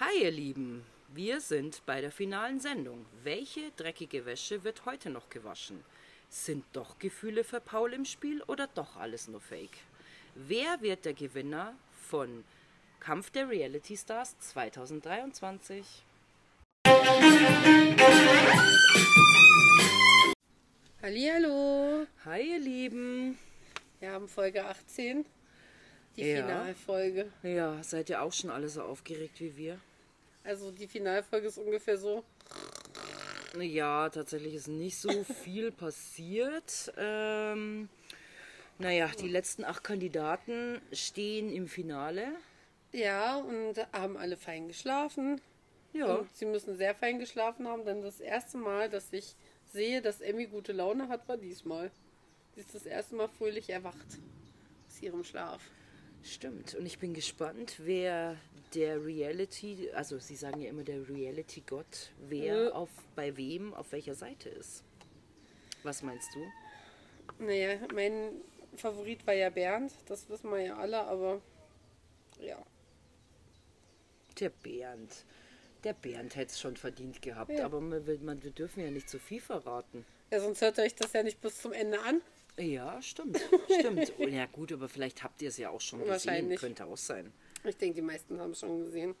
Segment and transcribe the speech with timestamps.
[0.00, 3.04] Hi ihr Lieben, wir sind bei der finalen Sendung.
[3.22, 5.84] Welche dreckige Wäsche wird heute noch gewaschen?
[6.30, 9.76] Sind doch Gefühle für Paul im Spiel oder doch alles nur Fake?
[10.34, 11.74] Wer wird der Gewinner
[12.08, 12.44] von
[13.00, 15.84] Kampf der Reality Stars 2023?
[21.02, 23.38] Hallihallo, Hi ihr Lieben.
[23.98, 25.24] wir haben Folge 18,
[26.16, 26.42] die Ja.
[26.42, 27.30] Finalfolge.
[27.42, 29.78] Ja, seid ihr auch schon alle so aufgeregt wie wir?
[30.50, 32.24] Also die Finalfolge ist ungefähr so.
[33.56, 36.92] Ja, tatsächlich ist nicht so viel passiert.
[36.96, 37.88] Ähm,
[38.80, 42.32] naja, die letzten acht Kandidaten stehen im Finale.
[42.90, 45.40] Ja, und haben alle fein geschlafen.
[45.92, 49.36] Ja, Und sie müssen sehr fein geschlafen haben, denn das erste Mal, dass ich
[49.72, 51.92] sehe, dass Emmy gute Laune hat, war diesmal.
[52.56, 54.18] Sie ist das erste Mal fröhlich erwacht
[54.88, 55.62] aus ihrem Schlaf.
[56.22, 56.74] Stimmt.
[56.74, 58.36] Und ich bin gespannt, wer
[58.74, 62.72] der Reality, also sie sagen ja immer der Reality-Gott, wer Ja.
[62.72, 64.84] auf bei wem auf welcher Seite ist.
[65.82, 67.44] Was meinst du?
[67.44, 68.40] Naja, mein
[68.76, 71.40] Favorit war ja Bernd, das wissen wir ja alle, aber
[72.40, 72.56] ja.
[74.38, 75.24] Der Bernd.
[75.84, 77.64] Der Bernd hätte es schon verdient gehabt, Ja.
[77.64, 80.04] aber man, man, wir dürfen ja nicht zu viel verraten.
[80.30, 82.20] Ja, sonst hört euch das ja nicht bis zum Ende an.
[82.60, 83.40] Ja, stimmt.
[83.78, 84.12] Stimmt.
[84.18, 86.12] Oh, ja, gut, aber vielleicht habt ihr es ja auch schon gesehen.
[86.12, 86.60] Wahrscheinlich.
[86.60, 87.32] Könnte auch sein.
[87.64, 89.14] Ich denke, die meisten haben es schon gesehen.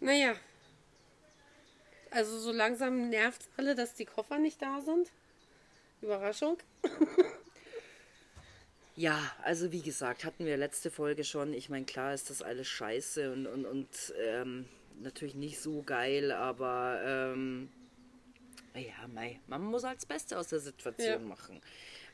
[0.00, 0.34] Naja.
[2.10, 5.10] Also so langsam nervt alle, dass die Koffer nicht da sind.
[6.00, 6.58] Überraschung.
[8.98, 11.52] Ja, also wie gesagt, hatten wir letzte Folge schon.
[11.52, 14.64] Ich meine, klar ist das alles scheiße und, und, und ähm,
[15.02, 17.68] natürlich nicht so geil, aber ähm,
[18.74, 21.18] ja, mei, man muss halt das Beste aus der Situation Ja.
[21.18, 21.60] machen.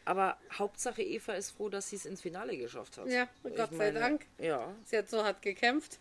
[0.05, 3.07] Aber Hauptsache Eva ist froh, dass sie es ins Finale geschafft hat.
[3.09, 4.27] Ja, Ich Gott sei Dank.
[4.39, 5.99] Ja, Sie hat so hart gekämpft.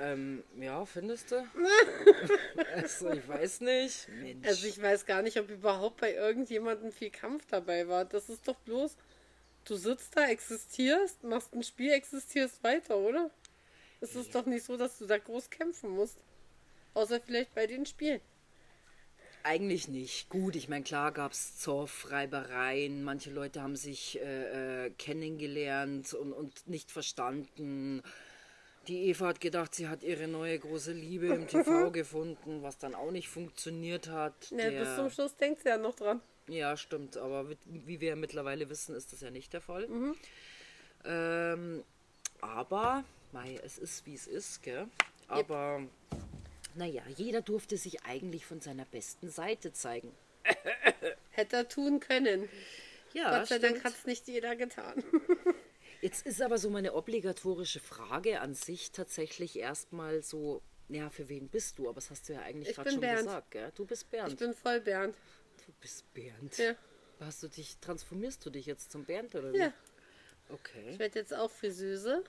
[0.00, 1.36] ähm, ja, findest du?
[2.74, 4.08] also, ich weiß nicht.
[4.08, 4.46] Mensch.
[4.46, 8.04] Also ich weiß gar nicht, ob überhaupt bei irgendjemandem viel Kampf dabei war.
[8.04, 8.96] Das ist doch bloß,
[9.64, 13.30] du sitzt da, existierst, machst ein Spiel, existierst weiter, oder?
[14.00, 16.18] Es ist doch nicht so, dass du da groß kämpfen musst.
[16.92, 18.20] Außer vielleicht bei den Spielen.
[19.46, 20.30] Eigentlich nicht.
[20.30, 26.14] Gut, ich meine, klar gab es Zoff, Reibereien, manche Leute haben sich äh, äh, kennengelernt
[26.14, 28.02] und, und nicht verstanden.
[28.88, 32.94] Die Eva hat gedacht, sie hat ihre neue große Liebe im TV gefunden, was dann
[32.94, 34.50] auch nicht funktioniert hat.
[34.50, 36.22] Ja, Der- bis zum Schluss denkt sie ja noch dran.
[36.48, 39.86] ja, stimmt, aber wie- wir mittlerweile wissen, ist das ja nicht der Fall.
[41.04, 41.84] Ähm,
[42.40, 44.86] aber, mei, es ist wie es ist, gell?
[45.28, 45.82] Aber,
[46.74, 50.12] naja, jeder durfte sich eigentlich von seiner besten Seite zeigen.
[51.30, 52.48] Hätte er tun können.
[53.12, 55.02] Ja, Gott sei Dank hat es nicht jeder getan.
[56.00, 61.48] Jetzt ist aber so meine obligatorische Frage an sich tatsächlich erstmal so, ja, für wen
[61.48, 61.84] bist du?
[61.88, 63.18] Aber das hast du ja eigentlich Ich gerade bin schon Bernd.
[63.20, 63.72] gesagt, gell?
[63.74, 64.32] Du bist Bernd.
[64.32, 65.16] Ich bin voll Bernd.
[65.66, 66.58] du bist Bernd.
[66.58, 66.74] Ja.
[67.20, 69.58] Hast du dich, transformierst du dich jetzt zum Bernd oder wie?
[69.58, 69.72] Ja.
[70.50, 70.90] Okay.
[70.90, 72.24] Ich werde jetzt auch Friseuse.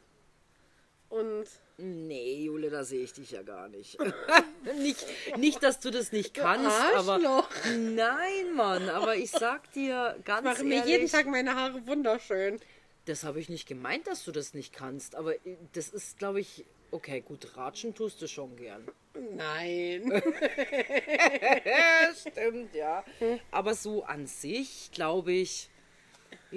[1.09, 3.97] Und Nee, Jule, da sehe ich dich ja gar nicht.
[4.77, 5.05] nicht.
[5.37, 7.19] Nicht, dass du das nicht kannst, aber.
[7.77, 12.59] Nein, Mann, aber ich sag dir ganz mache mir ehrlich, jeden Tag meine Haare wunderschön.
[13.05, 15.33] Das habe ich nicht gemeint, dass du das nicht kannst, aber
[15.73, 18.87] das ist, glaube ich, okay, gut, ratschen tust du schon gern.
[19.35, 20.11] Nein.
[22.15, 23.03] Stimmt, ja.
[23.51, 25.69] Aber so an sich, glaube ich,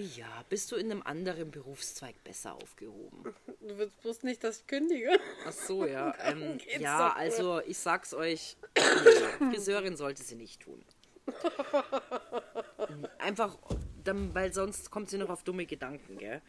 [0.01, 3.35] ja, bist du in einem anderen Berufszweig besser aufgehoben.
[3.61, 5.19] Du willst bloß nicht, dass ich kündige.
[5.47, 6.15] Ach so, ja.
[6.29, 10.85] Ähm, ja, also ich sag's euch, nee, Friseurin sollte sie nicht tun.
[13.19, 13.57] Einfach,
[14.05, 16.41] dann, weil sonst kommt sie noch auf dumme Gedanken, gell?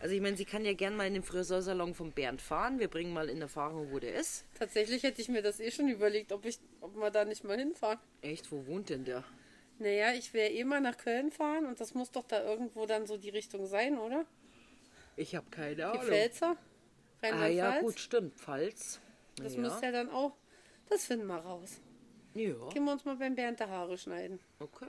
[0.00, 2.78] Also ich meine, sie kann ja gern mal in den Friseursalon von Bernd fahren.
[2.78, 4.44] Wir bringen mal in Erfahrung, wo der ist.
[4.58, 7.58] Tatsächlich hätte ich mir das eh schon überlegt, ob, ich, ob wir da nicht mal
[7.58, 7.98] hinfahren.
[8.20, 9.24] Echt, wo wohnt denn der?
[9.78, 13.06] Naja, ich will eh mal nach Köln fahren und das muss doch da irgendwo dann
[13.06, 14.24] so die Richtung sein, oder?
[15.16, 16.02] Ich habe keine Die Ahnung.
[16.02, 16.56] Pfälzer?
[17.22, 18.34] Ah ja, gut, stimmt.
[18.38, 19.00] Pfalz.
[19.36, 19.60] Das ja.
[19.60, 20.36] müsste ja dann auch.
[20.88, 21.80] Das finden wir raus.
[22.34, 24.38] Ja, Gehen wir uns mal beim Bernd die Haare schneiden.
[24.58, 24.88] okay.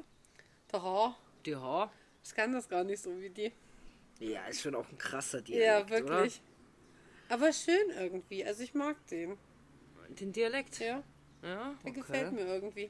[0.71, 1.17] Der Haar.
[1.45, 1.91] Die Haar.
[2.23, 3.51] Ich kann das gar nicht so wie die.
[4.19, 6.41] Ja, ist schon auch ein krasser Dialekt, Ja, wirklich.
[7.29, 8.43] Aber schön irgendwie.
[8.43, 9.33] Also ich mag den.
[9.33, 10.09] Oder?
[10.09, 10.79] Den Dialekt?
[10.79, 11.03] Ja,
[11.43, 11.91] Ja, der okay.
[11.91, 12.89] gefällt mir irgendwie.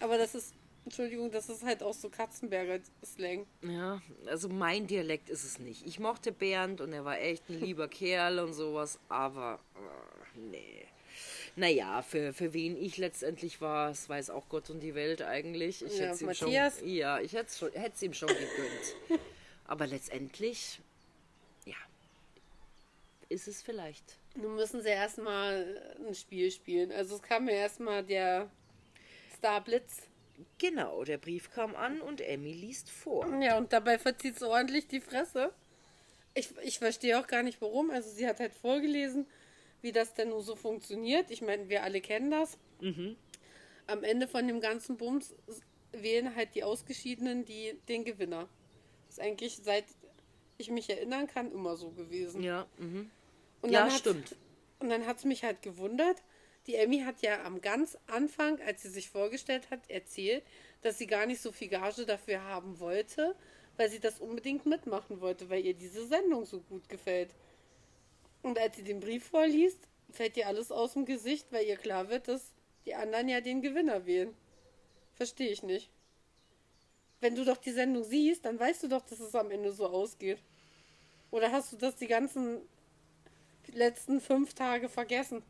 [0.00, 0.54] Aber das ist,
[0.90, 3.46] Entschuldigung, das ist halt auch so Katzenberger Slang.
[3.62, 5.86] Ja, also mein Dialekt ist es nicht.
[5.86, 10.84] Ich mochte Bernd und er war echt ein lieber Kerl und sowas, aber äh, nee.
[11.54, 15.84] Naja, für, für wen ich letztendlich war, das weiß auch Gott und die Welt eigentlich.
[15.84, 16.80] Ich Ja, hätte ihm Matthias.
[16.80, 19.20] schon, ja, ich hätte es es ihm schon gegönnt.
[19.68, 20.80] Aber letztendlich,
[21.66, 21.76] ja,
[23.28, 26.90] ist es vielleicht Nun müssen sie erstmal ein Spiel spielen.
[26.90, 28.50] Also es kam ja erstmal der
[29.36, 30.09] Star Blitz.
[30.58, 33.26] Genau, der Brief kam an und Emmy liest vor.
[33.40, 35.52] Ja, und dabei verzieht sie ordentlich die Fresse.
[36.34, 37.90] Ich, ich verstehe auch gar nicht warum.
[37.90, 39.26] Also sie hat halt vorgelesen,
[39.82, 41.30] wie das denn nur so funktioniert.
[41.30, 42.58] Ich meine, wir alle kennen das.
[43.86, 45.34] Am Ende von dem ganzen Bums
[45.92, 48.48] wählen halt die Ausgeschiedenen die, den Gewinner.
[49.08, 49.84] Das ist eigentlich seit
[50.58, 52.42] ich mich erinnern kann immer so gewesen.
[52.42, 53.10] Ja, mhm.
[53.62, 54.36] Und Ja, hat- stimmt.
[54.78, 56.22] Und dann hat es mich halt gewundert.
[56.70, 60.44] Die Emmy hat ja am ganz Anfang, als sie sich vorgestellt hat, erzählt,
[60.82, 63.34] dass sie gar nicht so viel Gage dafür haben wollte,
[63.76, 67.30] weil sie das unbedingt mitmachen wollte, weil ihr diese Sendung so gut gefällt.
[68.42, 69.80] Und als sie den Brief vorliest,
[70.12, 72.52] fällt ihr alles aus dem Gesicht, weil ihr klar wird, dass
[72.86, 74.32] die anderen ja den Gewinner wählen.
[75.14, 75.90] Verstehe ich nicht.
[77.18, 79.88] Wenn du doch die Sendung siehst, dann weißt du doch, dass es am Ende so
[79.88, 80.38] ausgeht.
[81.32, 82.60] Oder hast du das die ganzen
[83.72, 85.42] letzten fünf Tage vergessen?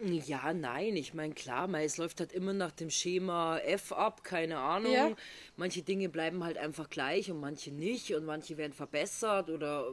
[0.00, 4.58] Ja, nein, ich meine, klar, es läuft halt immer nach dem Schema F ab, keine
[4.58, 4.92] Ahnung.
[4.92, 5.16] Ja.
[5.56, 9.92] Manche Dinge bleiben halt einfach gleich und manche nicht und manche werden verbessert oder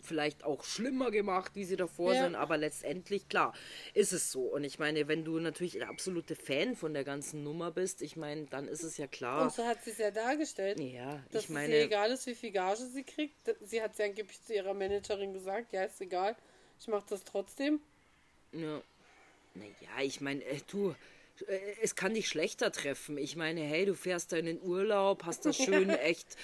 [0.00, 2.24] vielleicht auch schlimmer gemacht, wie sie davor Ja.
[2.24, 3.54] sind, aber letztendlich, klar,
[3.94, 4.42] ist es so.
[4.42, 8.16] Und ich meine, wenn du natürlich der absolute Fan von der ganzen Nummer bist, ich
[8.16, 9.42] meine, dann ist es ja klar.
[9.42, 10.80] Und so hat sie es ja dargestellt.
[10.80, 13.36] Ja, dass ich es ihr meine, egal ist, wie viel Gage sie kriegt.
[13.60, 16.34] Sie hat es ja angeblich zu ihrer Managerin gesagt, ja, ist egal,
[16.80, 17.80] ich mache das trotzdem.
[18.52, 18.82] Ja.
[19.54, 20.94] Naja, ich meine, äh, du,
[21.46, 23.18] äh, es kann dich schlechter treffen.
[23.18, 26.36] Ich meine, hey, du fährst da in den Urlaub, hast da schön echt.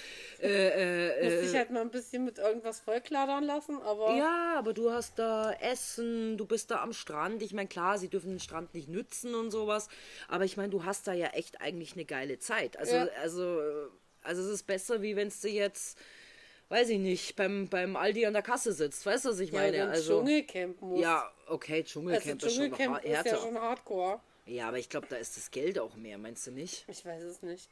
[0.42, 4.74] Äh, äh, Muss sich halt mal ein bisschen mit irgendwas vollkladern lassen, aber ja, aber
[4.74, 7.42] du hast da Essen, du bist da am Strand.
[7.42, 9.88] Ich meine, klar, sie dürfen den Strand nicht nützen und sowas.
[10.28, 12.76] Aber ich meine, du hast da ja echt eigentlich eine geile Zeit.
[12.78, 13.08] Also, Ja.
[13.22, 13.88] also, äh,
[14.22, 15.98] also es ist besser, wie wenn du jetzt,
[16.68, 19.04] weiß ich nicht, beim, beim Aldi an der Kasse sitzt.
[19.06, 19.76] Weißt du, was ich ja, meine?
[19.76, 21.00] ins also, Dschungelcamp muss.
[21.00, 24.20] ja, okay, also Dschungelcamp ist schon Dschungelcamp ist ja schon hardcore.
[24.46, 26.84] Ja, aber ich glaube, da ist das Geld auch mehr, meinst du nicht?
[26.88, 27.68] Ich weiß es nicht.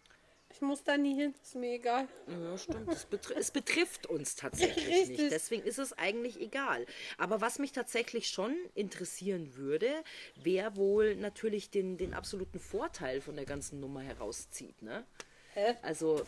[0.53, 2.09] Ich muss da nie hin, ist mir egal.
[2.29, 2.91] Ja, stimmt.
[2.91, 5.19] Es, betri es betrifft uns tatsächlich Richtig.
[5.19, 5.33] nicht.
[5.33, 6.87] Deswegen ist es eigentlich egal.
[7.19, 9.91] Aber was mich tatsächlich schon interessieren würde,
[10.37, 14.81] wer wohl natürlich den, den absoluten Vorteil von der ganzen Nummer herauszieht.
[14.81, 15.05] Ne?
[15.53, 15.75] Hä?
[15.83, 16.25] Also,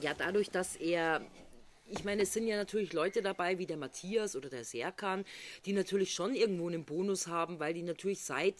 [0.00, 1.24] ja, dadurch, dass er.
[1.86, 5.24] Ich meine, es sind ja natürlich Leute dabei, wie der Matthias oder der Serkan,
[5.66, 8.54] die natürlich schon irgendwo einen Bonus haben, weil die natürlich seit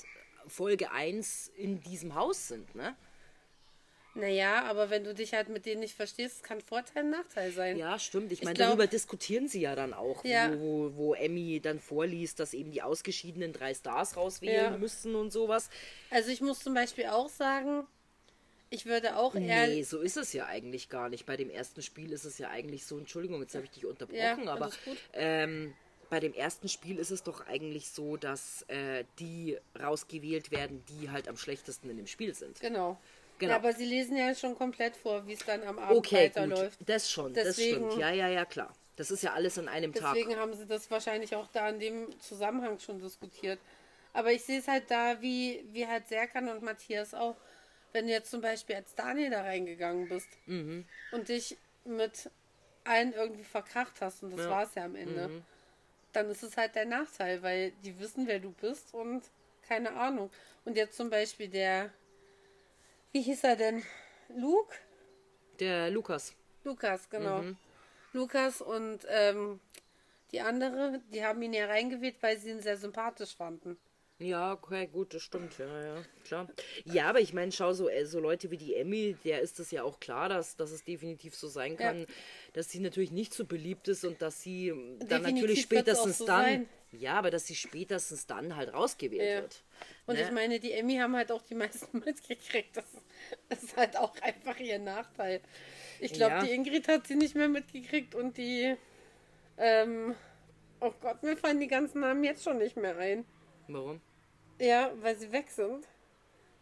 [0.47, 2.75] Folge 1 in diesem Haus sind.
[2.75, 2.97] Ne?
[4.15, 7.79] Naja, aber wenn du dich halt mit denen nicht verstehst, kann Vorteil, Nachteil sein.
[7.79, 8.31] Ja, stimmt.
[8.31, 10.53] Ich meine, darüber diskutieren sie ja dann auch, Ja.
[10.59, 14.79] wo, wo Emmy dann vorliest, dass eben die ausgeschiedenen drei Stars rauswählen Ja.
[14.79, 15.71] müssen und sowas.
[16.11, 17.87] Also ich muss zum Beispiel auch sagen,
[18.73, 19.67] ich würde auch eher...
[19.69, 21.27] Nee, so ist es ja eigentlich gar nicht.
[21.27, 24.19] Bei dem ersten Spiel ist es ja eigentlich so, Entschuldigung, jetzt habe ich dich unterbrochen,
[24.19, 24.97] Ja, aber gut.
[25.13, 25.75] ähm,
[26.11, 31.11] bei dem ersten Spiel ist es doch eigentlich so, dass äh, die rausgewählt werden, die
[31.11, 32.61] halt am schlechtesten in dem Spiel sind.
[32.61, 32.99] Genau.
[33.39, 33.51] Genau.
[33.53, 36.37] Ja, aber sie lesen ja schon komplett vor, wie es dann am Abend Okay, gut,
[36.37, 36.79] weiterläuft.
[36.87, 38.01] das schon, Deswegen- das stimmt.
[38.01, 38.73] Ja, ja, ja, klar.
[38.97, 40.15] Das ist ja alles an einem Tag.
[40.15, 43.59] Deswegen haben sie das wahrscheinlich auch da in dem Zusammenhang schon diskutiert.
[44.13, 47.37] Aber ich sehe es halt da, wie, wie halt Serkan und Matthias auch.
[47.93, 50.87] Wenn du jetzt zum Beispiel als Daniel da reingegangen bist Mhm.
[51.11, 52.31] und dich mit
[52.85, 54.47] allen irgendwie verkracht hast, und das Ja.
[54.47, 54.50] Mhm.
[54.50, 55.43] war es ja am Ende,
[56.12, 59.23] dann ist es halt der Nachteil, weil die wissen, wer du bist und
[59.62, 60.31] keine Ahnung.
[60.65, 61.91] Und jetzt zum Beispiel der,
[63.13, 63.82] wie hieß er denn?
[64.37, 64.75] Luke?
[65.61, 66.34] Der Lukas.
[66.65, 67.43] Lukas, genau.
[67.43, 67.56] Mhm.
[68.13, 69.61] Lukas und ähm,
[70.32, 73.79] die andere, die haben ihn ja reingewählt, weil sie ihn sehr sympathisch fanden.
[74.22, 76.48] Ja, okay, gut, das stimmt, ja, ja, klar.
[76.84, 79.70] Ja, aber ich meine, schau, so, äh, so Leute wie die Emmy, der ist es
[79.72, 82.06] ja auch klar, dass, dass es definitiv so sein kann, Ja.
[82.52, 86.19] dass sie natürlich nicht so beliebt ist und dass sie ähm, dann Definitiv natürlich spätestens
[86.19, 86.69] so dann, sein.
[86.93, 89.41] ja, aber dass sie spätestens dann halt rausgewählt Ja.
[89.43, 89.64] wird.
[90.06, 90.22] Und Ne?
[90.22, 92.76] ich meine, die Emmy haben halt auch die meisten mitgekriegt.
[92.76, 92.84] Das,
[93.48, 95.41] das ist halt auch einfach ihr Nachteil.
[95.98, 96.44] Ich glaube, Ja.
[96.44, 98.76] die Ingrid hat sie nicht mehr mitgekriegt und die,
[99.58, 100.14] ähm,
[100.81, 103.24] oh Gott, mir fallen die ganzen Namen jetzt schon nicht mehr ein.
[103.69, 104.00] Warum?
[104.59, 105.87] Ja, weil sie weg sind.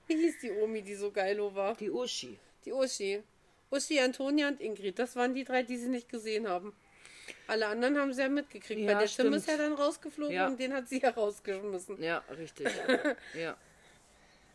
[0.06, 1.74] Wie hieß die Omi, die so geilo war?
[1.76, 2.38] Die Uschi.
[2.64, 3.22] Die Uschi.
[3.70, 4.98] Uschi, Antonia und Ingrid.
[4.98, 6.74] Das waren die drei, die sie nicht gesehen haben.
[7.46, 8.80] Alle anderen haben sie ja mitgekriegt.
[8.80, 9.36] Ja, weil der Tim stimmt.
[9.36, 10.48] ist ja dann rausgeflogen Ja.
[10.48, 12.02] und den hat sie ja rausgeschmissen.
[12.02, 12.66] Ja, richtig.
[13.34, 13.56] ja.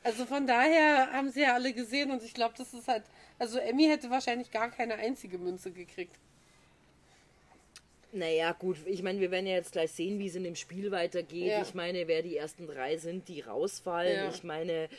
[0.04, 3.04] Also von daher haben sie ja alle gesehen und ich glaube, das ist halt.
[3.39, 6.15] Also Emmy hätte wahrscheinlich gar keine einzige Münze gekriegt.
[8.15, 10.89] Naja, gut, ich meine, wir werden ja jetzt gleich sehen, wie es in dem Spiel
[10.91, 11.48] weitergeht.
[11.48, 11.62] Ja.
[11.62, 14.15] Ich meine, wer die ersten drei sind, die rausfallen.
[14.15, 14.29] Ja.
[14.29, 14.89] Ich meine,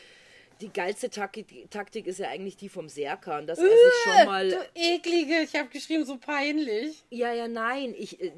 [0.61, 4.49] Die geilste Taktik, Taktik ist ja eigentlich die vom Serkan, dass er sich schon mal.
[4.49, 7.05] Du eklige, ich habe geschrieben, so peinlich.
[7.11, 7.95] Ja, ja, nein.
[7.97, 8.33] Ich, äh,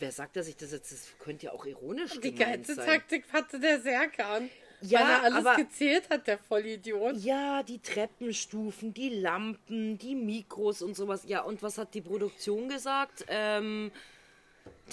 [0.00, 0.90] wer sagt, dass ich das jetzt.
[0.90, 2.86] Das könnte ja auch ironisch Die gemeint geilste sein.
[2.86, 4.50] Taktik hatte der Serkan.
[4.82, 7.16] Ja, weil er alles aber- gezählt hat, der Vollidiot.
[7.16, 11.24] Ja, die Treppenstufen, die Lampen, die Mikros und sowas.
[11.26, 13.24] Ja, und was hat die Produktion gesagt?
[13.28, 13.90] Ähm,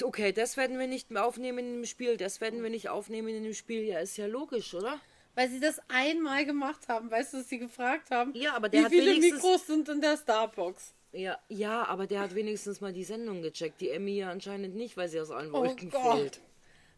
[0.02, 3.30] okay, das werden wir nicht mehr aufnehmen in dem Spiel, das werden wir nicht aufnehmen
[3.30, 3.84] in dem Spiel.
[3.84, 5.00] Ja, ist ja logisch, oder?
[5.36, 7.10] Weil sie das einmal gemacht haben.
[7.10, 8.34] Weißt du, was sie gefragt haben?
[8.36, 10.94] Ja, aber der Wie hat viele wenigstens- Mikros sind in der Starbox?
[11.12, 13.82] Ja, ja, aber der hat wenigstens mal die Sendung gecheckt.
[13.82, 16.16] Die Emmy ja anscheinend nicht, weil sie aus allen Oh Wolken Gott.
[16.18, 16.42] fällt.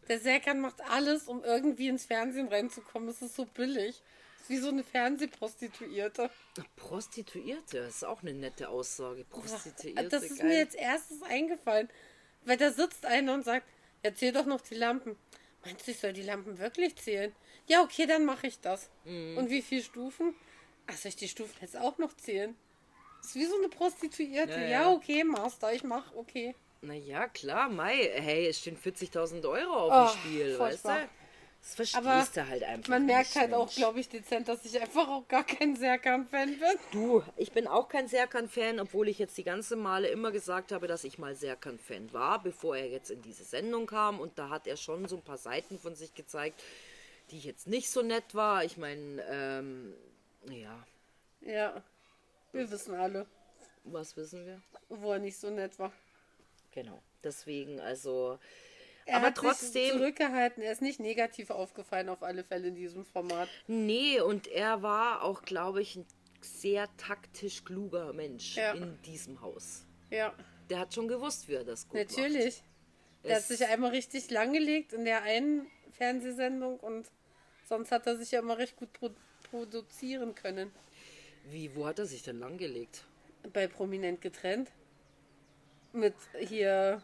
[0.08, 3.08] Der Serkan macht alles, um irgendwie ins Fernsehen reinzukommen.
[3.08, 4.02] Es ist so billig.
[4.36, 6.30] Es ist wie so eine Fernsehprostituierte.
[6.76, 9.24] Prostituierte, das ist auch eine nette Aussage.
[9.24, 10.48] Prostituierte, Das ist geil.
[10.48, 11.88] mir jetzt erstes eingefallen.
[12.44, 13.66] Weil da sitzt einer und sagt,
[14.04, 15.16] ja, zähl doch noch die Lampen.
[15.64, 17.34] Meinst du, ich soll die Lampen wirklich zählen?
[17.66, 18.88] Ja, okay, dann mache ich das.
[19.04, 19.36] Mhm.
[19.36, 20.34] Und wie viele Stufen?
[20.86, 22.54] Ach, soll ich die Stufen jetzt auch noch zählen?
[23.20, 24.52] Das ist wie so eine Prostituierte.
[24.52, 24.90] Ja, Ja, ja.
[24.92, 26.54] okay, Master, ich mach, okay.
[26.82, 31.10] Naja, klar, Mai, hey, es stehen 40.000 Euro auf Oh, dem Spiel, weißt du?
[31.62, 33.74] Das verstehst Aber du halt einfach Man merkt halt auch, Mensch.
[33.74, 36.78] glaube ich, dezent, dass ich einfach auch gar kein Serkan-Fan bin.
[36.90, 40.86] Du, ich bin auch kein Serkan-Fan, obwohl ich jetzt die ganze Male immer gesagt habe,
[40.86, 44.20] dass ich mal Serkan-Fan war, bevor er jetzt in diese Sendung kam.
[44.20, 46.62] Und da hat er schon so ein paar Seiten von sich gezeigt,
[47.30, 48.64] die jetzt nicht so nett war.
[48.64, 49.94] Ich meine, ähm,
[50.50, 50.86] ja,
[51.40, 51.82] Ja,
[52.52, 53.26] wir wissen alle,
[53.84, 54.62] was wissen wir?
[54.88, 55.92] wo er nicht so nett war.
[56.76, 57.02] Genau.
[57.24, 58.38] Deswegen, also.
[59.06, 59.90] Er aber hat sich trotzdem.
[59.92, 60.62] zurückgehalten.
[60.62, 63.48] Er ist nicht negativ aufgefallen auf alle Fälle in diesem Format.
[63.66, 66.06] Nee, und er war auch, glaube ich, ein
[66.42, 68.72] sehr taktisch kluger Mensch Ja.
[68.72, 69.84] in diesem Haus.
[70.10, 70.34] Ja,
[70.68, 72.10] Der hat schon gewusst, wie er das gut macht.
[72.16, 72.62] natürlich.
[73.24, 77.10] Der hat Es- sich einmal richtig langgelegt in der einen Fernsehsendung und
[77.64, 79.10] sonst hat er sich ja immer recht gut pro
[79.50, 80.72] produzieren können.
[81.48, 83.04] Wie, wo hat er sich denn langgelegt?
[83.52, 84.72] Bei Prominent getrennt.
[85.96, 87.00] Mit hier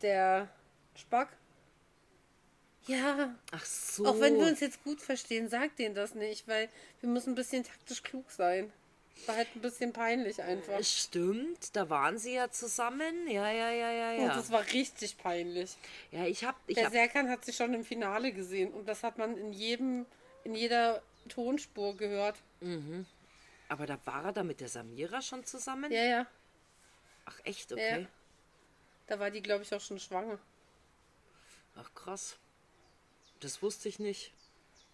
[0.00, 0.48] der
[0.96, 1.28] Spack.
[2.86, 4.06] Ja, Ach so.
[4.06, 6.68] auch wenn wir uns jetzt gut verstehen, sag denen das nicht, weil
[7.00, 8.72] wir müssen ein bisschen taktisch klug sein.
[9.26, 10.82] War halt ein bisschen peinlich einfach.
[10.82, 13.28] Stimmt, da waren sie ja zusammen.
[13.28, 14.34] Ja, ja, ja, ja, Und ja.
[14.34, 15.76] das war richtig peinlich.
[16.10, 19.02] Ja, ich hab, ich Der hab, Serkan hat sich schon im Finale gesehen und das
[19.02, 20.06] hat man in jedem,
[20.44, 22.36] in jeder Tonspur gehört.
[23.68, 25.92] aber da war er da mit der Samira schon zusammen?
[25.92, 26.26] Ja, ja.
[27.26, 28.02] Ach, echt, okay.
[28.02, 28.06] Ja.
[29.06, 30.38] Da war die, glaube ich, auch schon schwanger.
[31.76, 32.36] Ach, krass.
[33.40, 34.32] Das wusste ich nicht.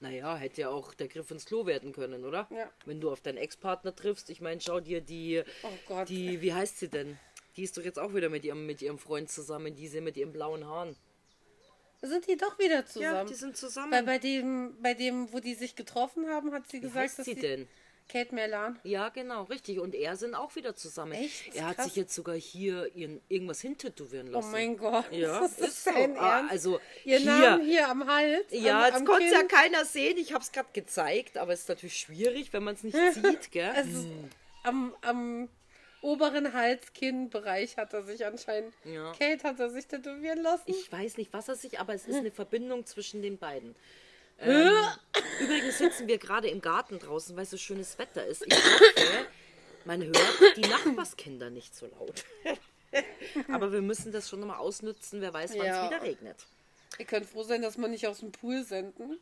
[0.01, 2.49] Naja, hätte ja auch der Griff ins Klo werden können, oder?
[2.51, 2.71] Ja.
[2.87, 4.31] Wenn du auf deinen Ex-Partner triffst.
[4.31, 6.09] Ich meine, schau dir die, Oh Gott.
[6.09, 7.19] die, wie heißt sie denn?
[7.57, 10.33] Die ist doch jetzt auch wieder mit ihrem, mit ihrem Freund zusammen, diese mit ihren
[10.33, 10.97] blauen Haaren.
[12.01, 13.15] Sind die doch wieder zusammen?
[13.15, 13.93] Ja, die sind zusammen.
[13.93, 17.19] Weil bei dem, bei dem, wo die sich getroffen haben, hat sie wie gesagt, heißt
[17.19, 17.69] dass sie die denn?
[18.11, 18.79] Kate Merlan.
[18.83, 19.79] Ja, genau, richtig.
[19.79, 21.13] Und er sind auch wieder zusammen.
[21.13, 21.55] Echt?
[21.55, 21.87] Er hat Krass.
[21.87, 24.51] sich jetzt sogar hier ihren, irgendwas hintätowieren Oh lassen.
[24.51, 25.11] mein Gott.
[25.13, 25.91] Ja, das ist ist so.
[25.91, 26.51] Ah, Ernst.
[26.53, 27.31] also Ihr hier.
[27.31, 28.47] Namen hier am Hals.
[28.51, 30.19] Ja, am, jetzt konnte es ja keiner sehen.
[30.19, 33.51] Ich habe es gerade gezeigt, aber es ist natürlich schwierig, wenn man es nicht sieht,
[33.53, 33.73] gell?
[33.77, 34.07] Es ist
[34.65, 35.49] am, am
[36.03, 38.75] oberen Halskinnbereich hat er sich anscheinend.
[38.85, 39.13] Ja.
[39.13, 40.65] Kate hat er sich tätowieren lassen.
[40.67, 43.75] Ich weiß nicht, was er sich, aber es ist eine Verbindung zwischen den beiden.
[44.41, 44.73] Ähm,
[45.41, 48.45] übrigens sitzen wir gerade im Garten draußen, weil so schönes Wetter ist.
[48.47, 49.27] Ich hoffe,
[49.85, 52.25] man hört die Nachbarskinder nicht so laut.
[53.53, 55.21] aber wir müssen das schon nochmal ausnützen.
[55.21, 55.85] Wer weiß, wann Ja.
[55.85, 56.47] es wieder regnet.
[56.99, 59.19] Ihr könnt froh sein, dass wir nicht aus dem Pool senden.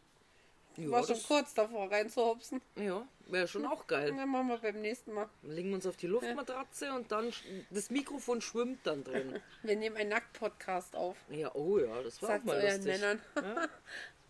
[0.76, 2.62] Ja, War schon kurz davor reinzuhopsen.
[2.76, 4.14] Ja, wäre schon auch geil.
[4.16, 5.28] Dann machen wir beim nächsten Mal.
[5.42, 7.32] Dann legen wir uns auf die Luftmatratze und dann
[7.70, 9.40] das Mikrofon schwimmt dann drin.
[9.64, 11.16] Wir nehmen einen Nackt-Podcast auf.
[11.30, 12.84] Ja, oh ja, das war auch Sagt mal euren lustig.
[12.86, 13.20] Männern.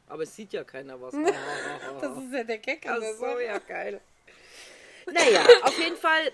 [0.09, 1.15] Aber es sieht ja keiner was.
[2.01, 4.01] Das ist ja der Gag Ach der so, ja, geil.
[5.11, 6.33] Naja, auf jeden Fall,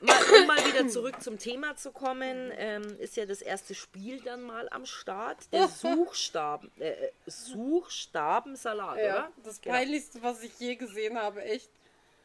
[0.00, 4.20] mal, um mal wieder zurück zum Thema zu kommen, ähm, ist ja das erste Spiel
[4.20, 5.52] dann mal am Start.
[5.52, 9.32] Der Suchstaben, äh, äh, Suchstabensalat, Ja, oder?
[9.44, 9.74] das Genau.
[9.76, 11.68] peinlichste, was ich je gesehen habe, echt.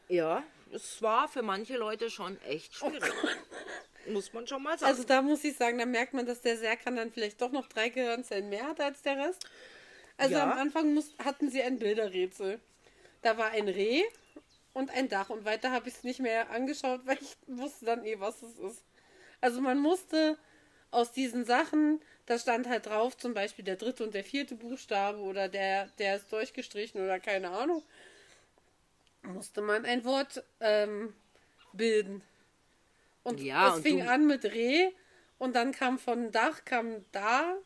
[0.08, 3.12] Ja, es war für manche Leute schon echt schwierig.
[4.06, 4.90] Muss man schon mal sagen.
[4.92, 7.66] Also da muss ich sagen, da merkt man, dass der Serkan dann vielleicht doch noch
[7.66, 9.44] drei Gehirnzellen mehr hat als der Rest.
[10.18, 10.44] Also Ja.
[10.44, 12.60] am Anfang muss, hatten sie ein Bilderrätsel.
[13.22, 14.04] Da war ein Reh
[14.74, 18.04] und ein Dach und weiter habe ich es nicht mehr angeschaut, weil ich wusste dann
[18.06, 18.84] eh, was es ist.
[19.42, 20.38] Also man musste
[20.92, 25.20] aus diesen Sachen, da stand halt drauf zum Beispiel der dritte und der vierte Buchstabe
[25.20, 27.82] oder der, der ist durchgestrichen oder keine Ahnung,
[29.22, 31.14] musste man ein Wort ähm,
[31.72, 32.22] bilden.
[33.22, 34.90] Und Ja, es und fing du- an mit Reh
[35.38, 37.56] und dann kam von Dach, kam da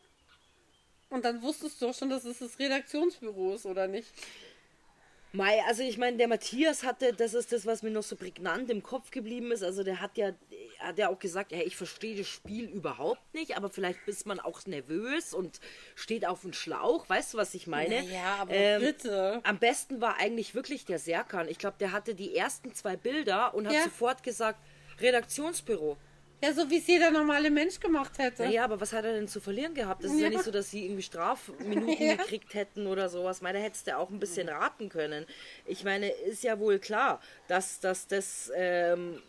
[1.13, 4.11] und dann wusstest du auch schon, dass es das Redaktionsbüro ist, oder nicht?
[5.35, 8.69] Mai, also ich meine, der Matthias hatte, das ist das, was mir noch so prägnant
[8.69, 9.63] im Kopf geblieben ist.
[9.63, 10.33] Also der hat ja,
[10.77, 14.39] hat ja auch gesagt, ja, ich verstehe das Spiel überhaupt nicht, aber vielleicht ist man
[14.39, 15.59] auch nervös und
[15.95, 17.09] steht auf dem Schlauch.
[17.09, 17.95] Weißt du, was ich meine?
[17.95, 19.39] Ähm, Ja, aber bitte.
[19.43, 21.47] Am besten war eigentlich wirklich der Serkan.
[21.47, 23.83] Ich glaube, der hatte die ersten zwei Bilder und hat Ja.
[23.85, 24.59] sofort gesagt,
[24.99, 25.97] Redaktionsbüro.
[26.43, 28.43] Ja, so wie es jeder normale Mensch gemacht hätte.
[28.43, 30.03] Naja, aber was hat er denn zu verlieren gehabt?
[30.03, 30.25] Es ist ja.
[30.25, 30.29] Ja.
[30.31, 32.15] nicht so, dass sie irgendwie Strafminuten Ja.
[32.15, 33.37] gekriegt hätten oder sowas.
[33.37, 35.25] Ich meine, da hättest du auch ein bisschen raten können.
[35.65, 39.21] Ich meine, ist ja wohl klar, dass, dass das, ähm,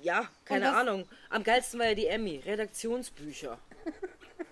[0.00, 1.06] ja, keine das- Ahnung.
[1.28, 3.58] Am geilsten war ja die Emmy, Redaktionsbücher.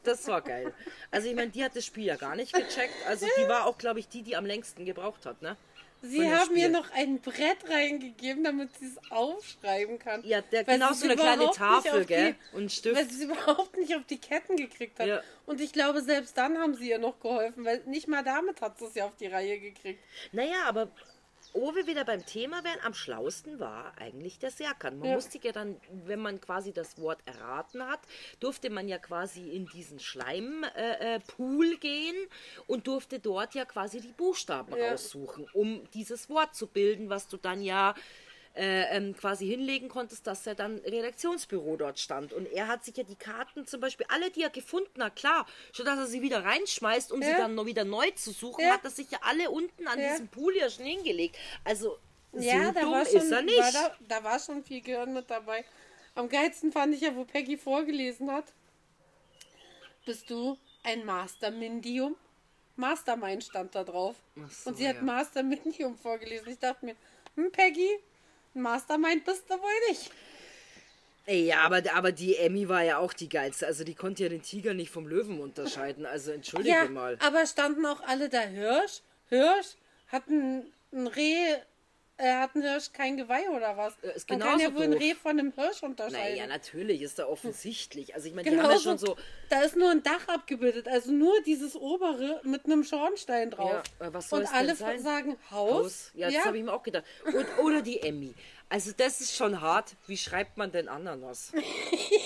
[0.02, 0.72] Das war geil.
[1.10, 2.94] Also ich meine, die hat das Spiel ja gar nicht gecheckt.
[3.06, 5.56] Also die war auch, glaube ich, die, die am längsten gebraucht hat, ne?
[6.02, 6.70] Sie haben Spiel.
[6.70, 10.24] noch ein Brett reingegeben, damit sie es aufschreiben kann.
[10.24, 12.34] Ja, der, genau so eine kleine Tafel, gell?
[12.52, 12.96] die- Und Stift.
[12.96, 15.06] Weil sie es überhaupt nicht auf die Ketten gekriegt hat.
[15.06, 15.22] Ja.
[15.46, 18.78] Und ich glaube, selbst dann haben sie ihr noch geholfen, weil nicht mal damit hat
[18.78, 20.02] sie es ja auf die Reihe gekriegt.
[20.32, 20.88] Naja, aber
[21.52, 24.98] wo wir wieder beim Thema wären, am schlausten war eigentlich der Serkan.
[24.98, 25.14] Man Ja.
[25.16, 28.00] musste ja dann, wenn man quasi das Wort erraten hat,
[28.38, 32.16] durfte man ja quasi in diesen Schleimpool äh, äh, gehen
[32.66, 34.90] und durfte dort ja quasi die Buchstaben Ja.
[34.90, 37.94] raussuchen, um dieses Wort zu bilden, was du dann ja
[38.54, 42.32] äh, ähm, quasi hinlegen konntest, dass er dann Redaktionsbüro dort stand.
[42.32, 45.46] Und er hat sich ja die Karten zum Beispiel, alle, die er gefunden hat, klar,
[45.72, 47.38] schon dass er sie wieder reinschmeißt, um sie Ja.
[47.38, 48.72] dann noch wieder neu zu suchen, Ja.
[48.72, 50.10] hat er sich ja alle unten an Ja.
[50.10, 51.36] diesem Pool ja schon hingelegt.
[51.64, 51.98] Also
[52.32, 53.58] so ja, da dumm war schon, ist er nicht.
[53.58, 55.64] War da, da war schon viel Gehirn mit dabei.
[56.14, 58.52] Am geilsten fand ich ja, wo Peggy vorgelesen hat.
[60.04, 62.16] Bist du ein Mastermindium?
[62.76, 64.16] Mastermind stand da drauf.
[64.48, 65.02] So, Und sie hat ja.
[65.02, 66.48] Mastermindium vorgelesen.
[66.48, 66.96] Ich dachte mir,
[67.36, 67.98] hm, Peggy,
[68.54, 70.10] Mastermind bist du wohl nicht.
[71.26, 73.66] Ja, aber, aber die Emmy war ja auch die geilste.
[73.66, 76.04] Also die konnte ja den Tiger nicht vom Löwen unterscheiden.
[76.06, 77.16] Also entschuldige Ja, mal.
[77.20, 79.02] aber standen auch alle da Hirsch?
[79.28, 79.76] Hirsch
[80.08, 81.56] hat ein, ein Reh,
[82.20, 83.94] äh, hat ein Hirsch kein Geweih oder was?
[84.02, 84.92] Äh, ist Man kann ja wohl ein.
[84.92, 86.36] Reh von einem Hirsch unterscheiden.
[86.36, 88.14] Naja, natürlich ist da offensichtlich.
[88.14, 89.16] Also ich meine, die haben ja schon so.
[89.48, 93.82] da ist nur ein Dach abgebildet, also nur dieses obere mit einem Schornstein drauf.
[94.00, 95.00] Ja, was soll Und alle sein?
[95.00, 95.70] sagen Haus.
[95.70, 96.10] Haus.
[96.14, 97.04] Ja, das habe ich mir auch gedacht.
[97.24, 98.34] Und, oder die Emmy.
[98.68, 99.96] Also das ist schon hart.
[100.06, 101.52] Wie schreibt man denn Ananas?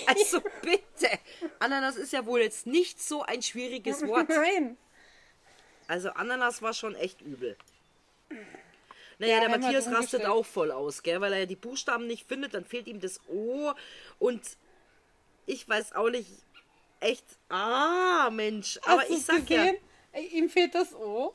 [0.07, 1.17] Also bitte.
[1.57, 4.29] Ananas ist ja wohl jetzt nicht so ein schwieriges Wort.
[4.29, 4.77] Nein.
[5.87, 7.57] Also Ananas war schon echt übel.
[9.19, 11.21] Naja, Ja, der Matthias rastet auch voll aus, gell?
[11.21, 13.71] weil er ja die Buchstaben nicht findet, dann fehlt ihm das O
[14.19, 14.41] und
[15.45, 16.29] ich weiß auch nicht,
[16.99, 19.77] echt, ah, Mensch, aber Hast ich du's sag ja, gesehen?
[20.13, 21.33] Äh, Ihm fehlt das O.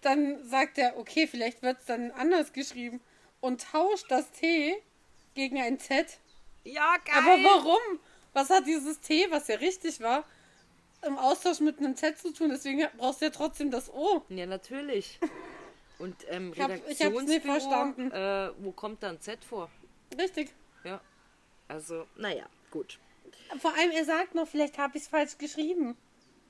[0.00, 3.00] Dann sagt er, okay, vielleicht wird es dann anders geschrieben
[3.40, 4.74] und tauscht das T
[5.34, 6.06] gegen ein Z.
[6.64, 7.14] ja, geil.
[7.16, 8.00] Aber warum?
[8.32, 10.24] Was hat dieses T, was ja richtig war,
[11.06, 12.48] im Austausch mit einem Z zu tun?
[12.50, 14.22] Deswegen brauchst du ja trotzdem das O.
[14.28, 15.18] Ja, natürlich.
[16.02, 18.10] Und ähm, Redaktionsbüro, verstanden.
[18.10, 19.70] Äh, wo kommt da ein Z vor?
[20.18, 20.50] Richtig.
[20.82, 21.00] Ja,
[21.68, 22.98] also, naja, gut.
[23.60, 25.96] Vor allem, er sagt noch, vielleicht habe ich es falsch geschrieben.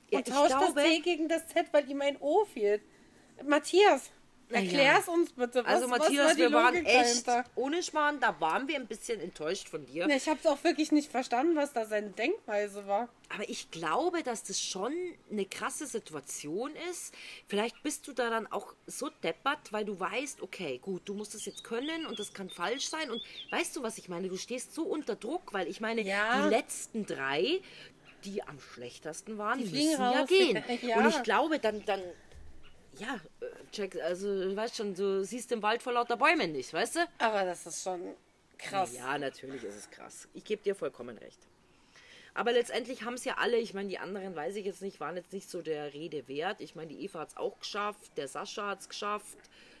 [0.09, 2.81] Ja, und tauscht das T gegen das Z, weil ihm ein O fehlt.
[3.43, 4.09] Matthias,
[4.53, 5.63] erklär's uns bitte.
[5.65, 7.49] Was, Also Matthias, war die wir waren Logik echt, dahinter?
[7.55, 10.07] ohne Schmarrn, da waren wir ein bisschen enttäuscht von dir.
[10.09, 13.09] Ich habe es auch wirklich nicht verstanden, was da seine Denkweise war.
[13.33, 14.93] Aber ich glaube, dass das schon
[15.31, 17.13] eine krasse Situation ist.
[17.47, 21.33] Vielleicht bist du da dann auch so deppert, weil du weißt, okay, gut, du musst
[21.33, 23.09] es jetzt können und das kann falsch sein.
[23.09, 24.27] Und weißt du, was ich meine?
[24.29, 26.43] Du stehst so unter Druck, weil ich meine, Ja.
[26.43, 27.59] die letzten drei,
[28.23, 30.29] die am schlechtesten waren, Die müssen fliegen ja raus.
[30.29, 30.63] gehen.
[30.83, 30.97] Ja.
[30.99, 32.01] Und ich glaube, dann, dann,
[32.99, 33.19] ja,
[33.71, 36.99] Jack, also du weißt schon, du siehst den Wald vor lauter Bäumen nicht, weißt du?
[37.19, 38.15] Aber das ist schon
[38.57, 38.95] krass.
[38.95, 40.27] Ja, natürlich ist es krass.
[40.33, 41.39] Ich gebe dir vollkommen recht.
[42.35, 45.15] Aber letztendlich haben es ja alle, ich meine, die anderen weiß ich jetzt nicht, waren
[45.15, 46.61] jetzt nicht so der Rede wert.
[46.61, 49.37] Ich meine, die Eva hat es auch geschafft, der Sascha hat es geschafft,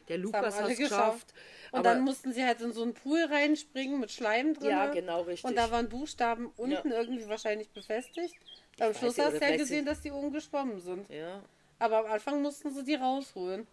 [0.07, 1.33] der Lukas hat es geschafft.
[1.71, 4.69] Und Aber dann mussten sie halt in so einen Pool reinspringen mit Schleim drin.
[4.69, 5.49] Ja, genau, richtig.
[5.49, 8.35] Und da waren Buchstaben unten irgendwie wahrscheinlich befestigt.
[8.79, 11.09] Am Schluss hast du ja gesehen, dass die oben geschwommen sind.
[11.09, 11.41] ja,
[11.83, 13.67] Aber am Anfang mussten sie die rausholen.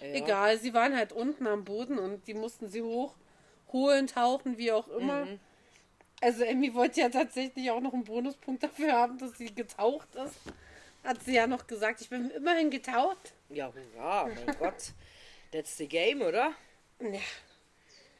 [0.00, 0.06] ja.
[0.06, 4.86] Egal, sie waren halt unten am Boden und die mussten sie hochholen, tauchen, wie auch
[4.86, 5.24] immer.
[5.24, 5.40] Mhm.
[6.20, 10.36] Also Emmy wollte ja tatsächlich auch noch einen Bonuspunkt dafür haben, dass sie getaucht ist.
[11.02, 13.32] Hat sie ja noch gesagt, ich bin immerhin getaucht.
[13.48, 14.92] Ja, hurra, mein Gott.
[15.50, 16.52] That's the game, oder?
[17.00, 17.18] Ja.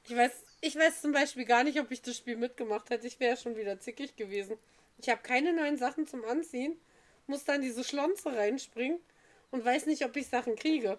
[0.08, 3.06] Ich weiß, ich weiß zum Beispiel gar nicht, ob ich das Spiel mitgemacht hätte.
[3.06, 4.58] Ich wäre schon wieder zickig gewesen.
[4.98, 6.76] Ich habe keine neuen Sachen zum Anziehen,
[7.26, 8.98] muss dann diese Schlonze reinspringen
[9.50, 10.98] und weiß nicht, ob ich Sachen kriege.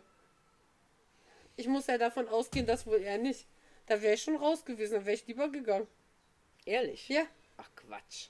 [1.57, 3.45] Ich muss ja davon ausgehen, dass wohl er nicht.
[3.87, 5.87] Da wäre ich schon raus gewesen, dann wäre ich lieber gegangen.
[6.65, 7.07] Ehrlich?
[7.07, 7.23] Ja.
[7.57, 8.27] Ach, Quatsch.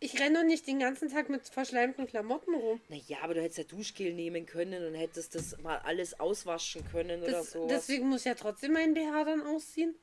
[0.00, 2.80] Ich renne doch nicht den ganzen Tag mit verschleimten Klamotten rum.
[2.88, 7.22] Naja, aber du hättest ja Duschgel nehmen können und hättest das mal alles auswaschen können
[7.22, 7.68] oder Das, so.
[7.68, 9.94] deswegen muss ich ja trotzdem meinen BH dann ausziehen.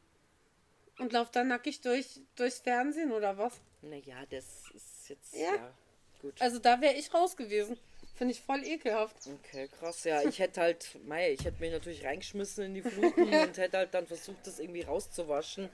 [1.00, 3.60] Und lauf dann nackig durch, durchs Fernsehen oder was?
[3.82, 5.34] Naja, das ist jetzt.
[5.34, 5.56] Ja.
[5.56, 5.74] Ja.
[6.20, 6.42] Gut.
[6.42, 7.78] Also da wäre ich raus gewesen.
[8.20, 9.16] Finde ich voll ekelhaft.
[9.46, 10.04] Okay, krass.
[10.04, 13.78] Ja, ich hätte halt, mei, ich hätte mich natürlich reingeschmissen in die Fluten und hätte
[13.78, 15.70] halt dann versucht, das irgendwie rauszuwaschen.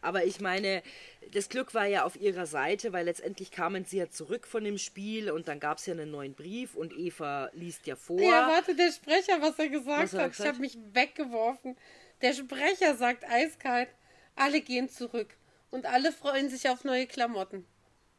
[0.00, 0.84] Aber ich meine,
[1.32, 4.78] das Glück war ja auf ihrer Seite, weil letztendlich kamen sie ja zurück von dem
[4.78, 8.20] Spiel und dann gab es ja einen neuen Brief und Eva liest ja vor.
[8.20, 10.38] Ja, warte, der Sprecher, was er gesagt Was hat er hat.
[10.38, 11.76] Ich habe mich weggeworfen.
[12.22, 13.88] Der Sprecher sagt eiskalt,
[14.36, 15.36] alle gehen zurück.
[15.72, 17.66] Und alle freuen sich auf neue Klamotten.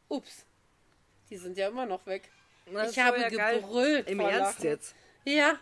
[0.08, 0.44] Ups.
[1.30, 2.30] Die sind ja immer noch weg.
[2.72, 4.08] Das ich habe ja gebrüllt.
[4.08, 4.64] Im Ernst Lachen.
[4.64, 4.94] jetzt?
[5.24, 5.58] Ja.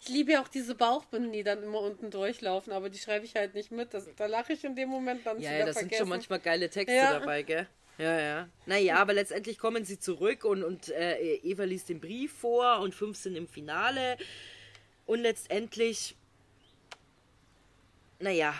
[0.00, 3.34] Ich liebe ja auch diese Bauchbinden, die dann immer unten durchlaufen, aber die schreibe ich
[3.34, 3.94] halt nicht mit.
[3.94, 6.68] Das, da lache ich in dem Moment dann Ja, ja, das sind schon manchmal geile
[6.68, 7.18] Texte Ja.
[7.18, 7.66] dabei, gell?
[7.98, 8.48] Ja, ja.
[8.66, 12.94] Naja, aber letztendlich kommen sie zurück und, und äh, Eva liest den Brief vor und
[12.94, 14.18] fünf sind im Finale.
[15.06, 16.14] Und letztendlich,
[18.18, 18.54] naja,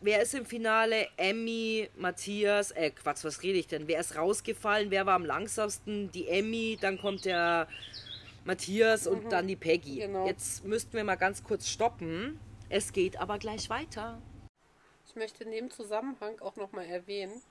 [0.00, 1.08] wer ist im Finale?
[1.16, 3.88] Emmy, Matthias, äh, Quatsch, was rede ich denn?
[3.88, 4.90] Wer ist rausgefallen?
[4.90, 6.10] Wer war am langsamsten?
[6.12, 7.68] Die Emmy, dann kommt der
[8.44, 9.96] Matthias und dann die Peggy.
[9.96, 10.26] genau.
[10.26, 12.40] Jetzt müssten wir mal ganz kurz stoppen.
[12.68, 14.20] Es geht aber gleich weiter.
[15.06, 17.42] Ich möchte in dem Zusammenhang auch nochmal erwähnen,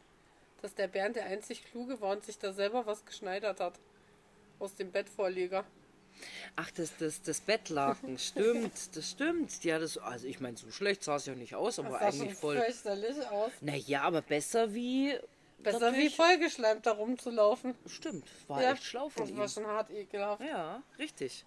[0.62, 3.80] dass der Bernd der einzig Kluge war und sich da selber was geschneidert hat.
[4.60, 5.66] Aus dem Bettvorleger.
[6.56, 9.64] Ach, das, das, das Bettlaken, stimmt, das stimmt.
[9.64, 12.06] Ja, das, also ich meine, so schlecht sah es ja nicht aus, aber Das sah
[12.08, 12.58] eigentlich schon voll.
[12.62, 13.52] fürchterlich aus.
[13.62, 15.18] Naja, aber besser wie.
[15.60, 17.76] Besser wie natürlich- vollgeschleimt da rumzulaufen.
[17.88, 19.50] Stimmt, war Ja, echt schlau von Das war ihm.
[19.50, 20.42] schon hart ekelhaft.
[20.44, 21.44] Ja, richtig.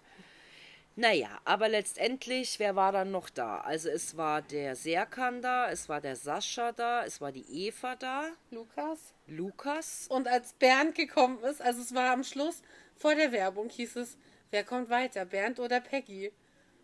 [0.97, 3.61] Naja, aber letztendlich, wer war dann noch da?
[3.61, 7.95] Also es war der Serkan da, es war der Sascha da, es war die Eva
[7.95, 8.99] da, Lukas.
[9.27, 10.07] Lukas.
[10.09, 12.61] Und als Bernd gekommen ist, also es war am Schluss,
[12.97, 14.17] vor der Werbung hieß es,
[14.51, 16.31] wer kommt weiter, Bernd oder Peggy?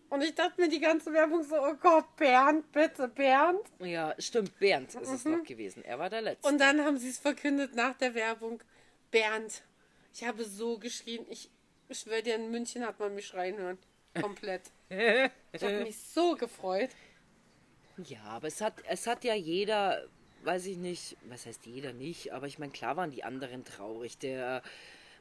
[0.09, 3.61] Und ich dachte mir die ganze Werbung so, oh Gott, Bernd, bitte, Bernd.
[3.79, 5.83] Ja, stimmt, Bernd ist es noch gewesen.
[5.83, 6.47] Er war der Letzte.
[6.47, 6.53] Mhm.
[6.53, 8.63] Und dann haben sie es verkündet nach der Werbung,
[9.11, 9.63] Bernd.
[10.13, 11.49] Ich habe so geschrien, ich
[11.91, 13.77] schwöre dir, in München hat man mich schreien hören.
[14.19, 14.63] Komplett.
[15.51, 16.91] Ich habe mich so gefreut.
[17.97, 20.07] Ja, aber es hat, es hat ja jeder,
[20.43, 24.17] weiß ich nicht, was heißt jeder nicht, aber ich meine, klar waren die anderen traurig.
[24.19, 24.61] Der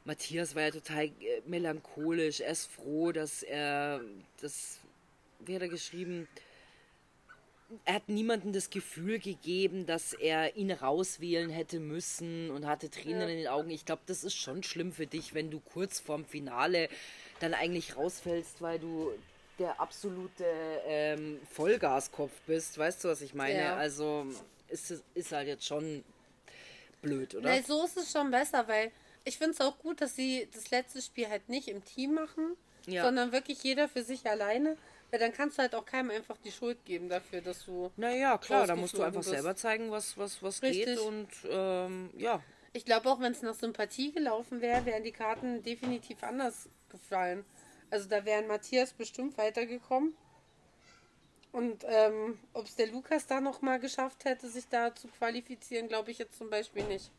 [0.07, 1.11] Matthias war ja total äh,
[1.45, 2.39] melancholisch.
[2.39, 4.01] Er ist froh, dass er
[4.41, 4.79] das,
[5.39, 6.27] wie hat er geschrieben,
[7.83, 13.21] er hat niemandem das Gefühl gegeben, dass er ihn rauswählen hätte müssen und hatte Tränen
[13.23, 13.27] Ja.
[13.27, 13.69] in den Augen.
[13.69, 16.87] Ich glaube, das ist schon schlimm für dich, wenn du kurz vorm Finale
[17.41, 19.11] dann eigentlich rausfällst, weil du
[19.59, 20.45] der absolute
[20.85, 22.77] ähm, Vollgaskopf bist.
[22.77, 23.59] Weißt du, was ich meine?
[23.59, 23.75] Ja.
[23.75, 24.25] Also
[24.69, 26.05] ist, es- ist halt jetzt schon
[27.01, 27.49] blöd, oder?
[27.49, 28.91] Nein, so ist es schon besser, weil
[29.27, 32.55] ich finde es auch gut, dass sie das letzte Spiel halt nicht im Team machen,
[32.85, 33.03] Ja.
[33.03, 34.77] sondern wirklich jeder für sich alleine.
[35.09, 37.91] Weil dann kannst du halt auch keinem einfach die Schuld geben dafür, dass du.
[37.95, 39.29] Naja, klar, da musst du einfach bist.
[39.29, 40.85] selber zeigen, was, was, was Richtig.
[40.85, 42.43] geht und ähm, ja.
[42.73, 47.45] Ich glaube auch, wenn es nach Sympathie gelaufen wäre, wären die Karten definitiv anders gefallen.
[47.89, 50.13] Also da wären Matthias bestimmt weitergekommen.
[51.53, 56.11] Und ähm, ob es der Lukas da nochmal geschafft hätte, sich da zu qualifizieren, glaube
[56.11, 57.09] ich jetzt zum Beispiel nicht.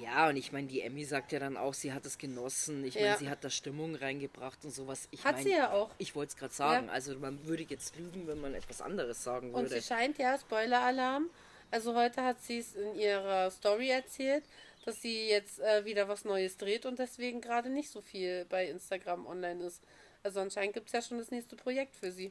[0.00, 2.84] Ja, und ich meine, die Emmy sagt ja dann auch, sie hat es genossen.
[2.84, 3.16] Ich meine, Ja.
[3.18, 5.08] sie hat da Stimmung reingebracht und sowas.
[5.10, 5.90] Ich Hat mein, sie ja auch.
[5.98, 6.86] Ich wollte es gerade sagen.
[6.86, 6.92] Ja.
[6.92, 9.80] Also man würde jetzt lügen, wenn man etwas anderes sagen Und würde.
[9.80, 11.28] sie scheint ja, Spoiler-Alarm.
[11.70, 14.44] Also heute hat sie es in ihrer Story erzählt,
[14.84, 18.68] dass sie jetzt äh, wieder was Neues dreht und deswegen gerade nicht so viel bei
[18.68, 19.82] Instagram online ist.
[20.22, 22.30] Also anscheinend gibt es ja schon das nächste Projekt für sie.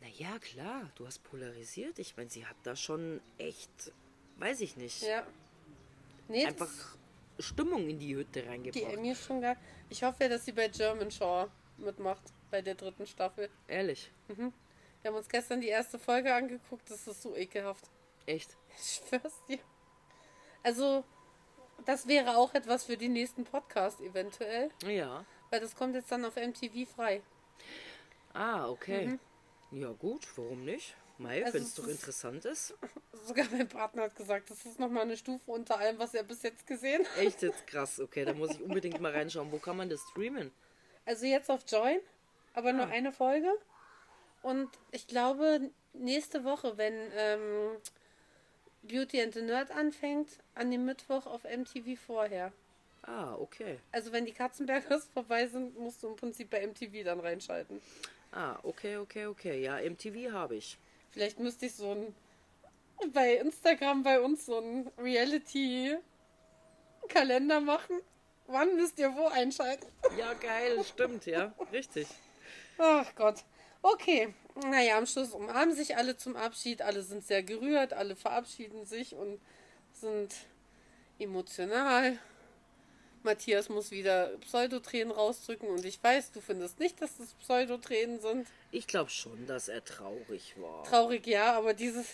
[0.00, 1.98] Naja, klar, du hast polarisiert.
[1.98, 3.70] Ich meine, sie hat da schon echt,
[4.38, 5.26] weiß ich nicht, Ja.
[6.28, 6.70] Nee, einfach
[7.38, 8.92] Stimmung in die Hütte Die reingebracht.
[8.94, 9.56] Emmy ist schon geil.
[9.88, 13.50] Ich hoffe ja, dass sie bei German Shore mitmacht, bei der dritten Staffel.
[13.68, 14.52] Ehrlich, Wir
[15.04, 17.90] haben uns gestern die erste Folge angeguckt, das ist so ekelhaft.
[18.26, 18.56] echt.
[18.76, 19.58] Ich schwör's dir.
[20.62, 21.04] Also,
[21.84, 25.24] das wäre auch etwas für den nächsten Podcast eventuell, Ja.
[25.50, 27.22] weil das kommt jetzt dann auf MTV frei.
[28.32, 29.18] Ah, okay.
[29.70, 30.96] Ja gut, warum nicht?
[31.18, 31.42] Mai.
[31.44, 32.74] Also wenn es doch interessant ist.
[33.26, 36.42] Sogar mein Partner hat gesagt, das ist nochmal eine Stufe unter allem, was er bis
[36.42, 37.18] jetzt gesehen hat.
[37.18, 39.50] Echt jetzt krass, okay, da muss ich unbedingt mal reinschauen.
[39.50, 40.52] Wo kann man das streamen?
[41.04, 42.00] Also jetzt auf Join,
[42.54, 42.90] aber nur Ah.
[42.90, 43.48] eine Folge.
[44.42, 47.76] Und ich glaube, nächste Woche, wenn ähm,
[48.82, 52.52] Beauty and the Nerd anfängt, an dem Mittwoch auf MTV vorher.
[53.02, 53.78] Ah, okay.
[53.92, 57.80] Also wenn die Katzenbergers vorbei sind, musst du im Prinzip bei MTV dann reinschalten.
[58.32, 59.62] Ah, okay, okay, okay.
[59.62, 60.76] Ja, MTV habe ich.
[61.16, 62.14] Vielleicht müsste ich so ein
[63.14, 65.96] bei Instagram bei uns so ein Reality
[67.08, 68.02] Kalender machen.
[68.48, 69.86] Wann müsst ihr wo einschalten?
[70.18, 71.54] Ja, geil, stimmt, ja.
[71.72, 72.06] Richtig.
[72.76, 73.44] Ach Gott.
[73.80, 74.34] Okay.
[74.56, 76.82] Naja, am Schluss umarmen sich alle zum Abschied.
[76.82, 77.94] Alle sind sehr gerührt.
[77.94, 79.40] Alle verabschieden sich und
[79.94, 80.34] sind
[81.18, 82.18] emotional.
[83.26, 88.48] Matthias muss wieder Pseudotränen rausdrücken und ich weiß, du findest nicht, dass das Pseudotränen sind.
[88.70, 90.84] Ich glaube schon, dass er traurig war.
[90.84, 92.06] Traurig ja, aber dieses.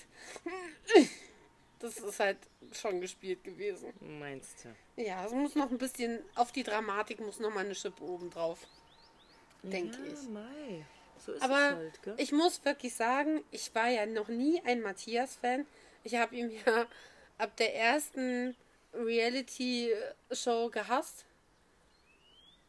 [1.78, 2.38] Das ist halt
[2.72, 3.92] schon gespielt gewesen.
[4.00, 5.02] Meinst du?
[5.02, 6.20] Ja, es muss noch ein bisschen.
[6.34, 8.66] Auf die Dramatik muss noch mal eine Schippe oben drauf.
[9.62, 10.28] Denke ja, ich.
[10.28, 10.86] Mei.
[11.18, 12.14] So ist Aber es halt, gell?
[12.18, 15.66] ich muss wirklich sagen, ich war ja noch nie ein Matthias-Fan.
[16.04, 16.86] Ich habe ihn ja
[17.38, 18.56] ab der ersten
[18.92, 21.24] Reality-Show gehasst,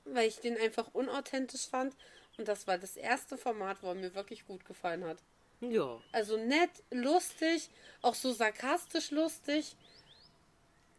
[0.05, 1.95] weil ich den einfach unauthentisch fand.
[2.37, 5.17] Und das war das erste Format, wo er mir wirklich gut gefallen hat.
[5.61, 6.01] ja.
[6.11, 7.69] Also nett, lustig,
[8.01, 9.75] auch so sarkastisch lustig.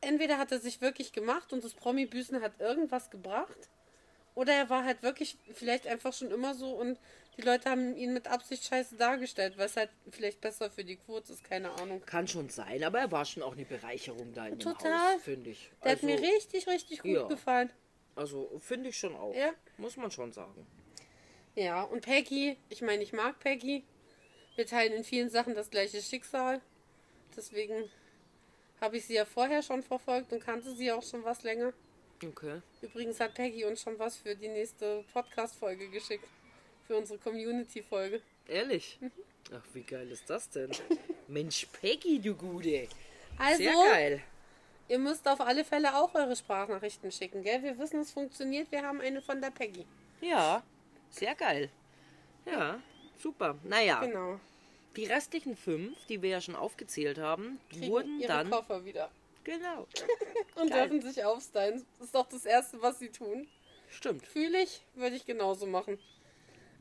[0.00, 3.70] Entweder hat er sich wirklich gemacht und das Promi-Büßen hat irgendwas gebracht.
[4.34, 6.98] Oder er war halt wirklich vielleicht einfach schon immer so und
[7.36, 11.32] die Leute haben ihn mit Absicht scheiße dargestellt, es halt vielleicht besser für die Quote
[11.32, 12.00] ist, keine Ahnung.
[12.06, 15.14] Kann schon sein, aber er war schon auch eine Bereicherung da in dem Total.
[15.14, 15.70] Haus, finde ich.
[15.82, 17.26] Der also, hat mir richtig, richtig gut ja.
[17.26, 17.70] gefallen.
[18.16, 19.34] Also, finde ich schon auch.
[19.34, 19.52] Ja.
[19.78, 20.66] Muss man schon sagen.
[21.56, 23.84] Ja, und Peggy, ich meine, ich mag Peggy.
[24.56, 26.60] Wir teilen in vielen Sachen das gleiche Schicksal.
[27.36, 27.90] Deswegen
[28.80, 31.72] habe ich sie ja vorher schon verfolgt und kannte sie auch schon was länger.
[32.24, 32.60] Okay.
[32.80, 36.26] Übrigens hat Peggy uns schon was für die nächste Podcast-Folge geschickt.
[36.86, 38.20] Für unsere Community-Folge.
[38.48, 38.98] Ehrlich?
[39.00, 39.10] Mhm.
[39.54, 40.70] Ach, wie geil ist das denn?
[41.28, 42.88] Mensch, Peggy, du Gute.
[43.38, 44.22] Also, Sehr geil.
[44.88, 47.62] ihr müsst auf alle Fälle auch eure Sprachnachrichten schicken, gell?
[47.62, 48.70] Wir wissen, es funktioniert.
[48.70, 49.86] Wir haben eine von der Peggy.
[50.20, 50.62] Ja,
[51.10, 51.70] sehr geil.
[52.46, 52.80] Ja,
[53.18, 53.58] super.
[53.64, 54.38] Naja, Genau.
[54.96, 58.50] die restlichen fünf, die wir ja schon aufgezählt haben, Kriegen wurden ihre dann.
[58.50, 59.10] Koffer wieder.
[59.44, 59.86] Genau.
[60.54, 60.88] Und Geil.
[60.88, 61.84] dürfen sich aufstylen.
[61.98, 63.46] Das ist doch das Erste, was sie tun.
[63.90, 64.26] Stimmt.
[64.26, 65.98] Fühle ich, würde ich genauso machen.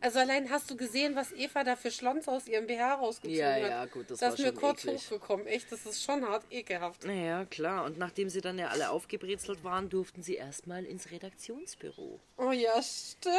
[0.04, 3.52] Also allein hast du gesehen, was Eva da für Schlons aus ihrem BH rausgezogen Ja,
[3.54, 3.62] hat.
[3.62, 5.02] ja, gut, das das war ist mir schon kurz eklig.
[5.06, 5.48] hochgekommen.
[5.48, 7.06] Echt, das ist schon hart ekelhaft.
[7.06, 7.86] Naja, klar.
[7.86, 12.20] Und nachdem sie dann ja alle aufgebrezelt waren, durften sie erstmal ins Redaktionsbüro.
[12.36, 13.36] Oh ja, stimmt.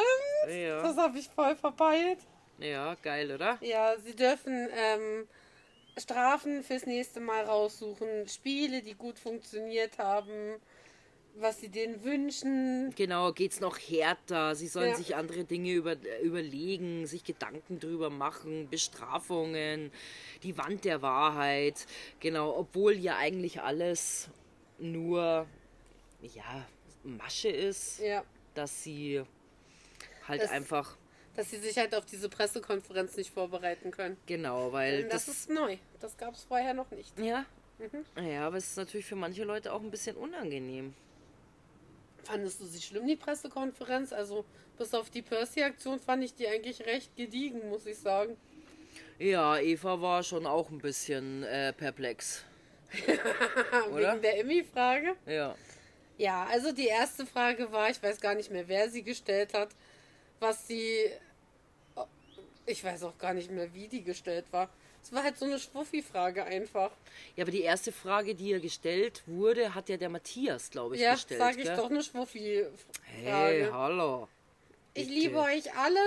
[0.49, 0.83] Ja.
[0.83, 2.21] Das habe ich voll verpeilt.
[2.59, 3.59] Ja, geil, oder?
[3.61, 5.29] Ja, sie dürfen ähm,
[5.99, 10.57] Strafen fürs nächste Mal raussuchen, Spiele, die gut funktioniert haben,
[11.37, 12.93] was sie denen wünschen.
[12.97, 14.55] Genau, geht's noch härter.
[14.55, 14.97] Sie sollen Ja.
[14.97, 19.91] sich andere Dinge über, überlegen, sich Gedanken drüber machen, Bestrafungen,
[20.43, 21.87] die Wand der Wahrheit.
[22.21, 24.29] Genau, obwohl ja eigentlich alles
[24.79, 25.47] nur,
[26.23, 26.67] ja,
[27.03, 29.23] Masche ist, Ja, dass sie
[30.29, 30.97] halt Das- einfach,
[31.35, 34.17] dass sie sich halt auf diese Pressekonferenz nicht vorbereiten können.
[34.27, 35.77] genau, weil das, das, ist neu.
[36.01, 37.19] Das gab es vorher noch nicht.
[37.19, 37.45] ja,
[37.79, 38.25] Mhm.
[38.25, 40.95] ja, aber es ist natürlich für manche Leute auch ein bisschen unangenehm.
[42.25, 44.13] Fandest du sie schlimm, die Pressekonferenz?
[44.13, 44.45] Also,
[44.79, 48.37] bis auf die Percy-Aktion fand ich die eigentlich recht gediegen, muss ich sagen.
[49.19, 52.45] Ja, Eva war schon auch ein bisschen äh, perplex.
[53.93, 54.13] Oder?
[54.13, 55.17] Wegen der Emmy-Frage.
[55.27, 55.55] Ja.
[56.17, 59.71] Ja, also die erste Frage war, ich weiß gar nicht mehr, wer sie gestellt hat,
[60.39, 61.11] was sie.
[62.67, 64.71] Ich weiß auch gar nicht mehr, wie die gestellt war.
[65.05, 66.91] Es war halt so eine Schwuffi-Frage einfach.
[67.37, 71.03] Ja, aber die erste Frage, die ihr gestellt wurde, hat ja der Matthias, glaube ich,
[71.03, 71.41] ja, gestellt.
[71.41, 71.77] sage ich gell?
[71.77, 72.71] doch, eine Schwuffi-Frage.
[73.05, 74.29] Hey, hallo.
[74.95, 75.15] ich bitte.
[75.21, 76.01] liebe euch alle.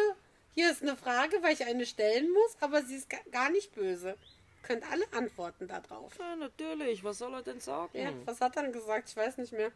[0.56, 3.76] Hier ist eine Frage, weil ich eine stellen muss, aber sie ist ga- gar nicht
[3.76, 4.16] böse.
[4.64, 6.18] Könnt alle antworten darauf.
[6.18, 7.04] Ja, natürlich.
[7.04, 7.96] Was soll er denn sagen?
[7.96, 9.10] Ja, was hat er dann gesagt?
[9.10, 9.68] Ich weiß nicht mehr.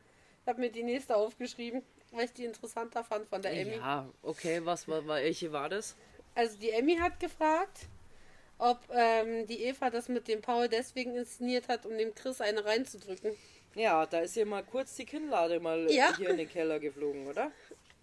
[0.43, 3.75] Ich habe mir die nächste aufgeschrieben, weil ich die interessanter fand von der Emmy.
[3.75, 5.95] Ja, okay, was war welche war das?
[6.33, 7.81] Also die Emmy hat gefragt,
[8.61, 12.63] ob ähm, die Eva das mit dem Paul deswegen inszeniert hat, um dem Chris eine
[12.63, 13.35] reinzudrücken.
[13.73, 16.15] Ja, da ist ja mal kurz die Kinnlade mal Ja.
[16.15, 17.51] hier in den Keller geflogen, oder?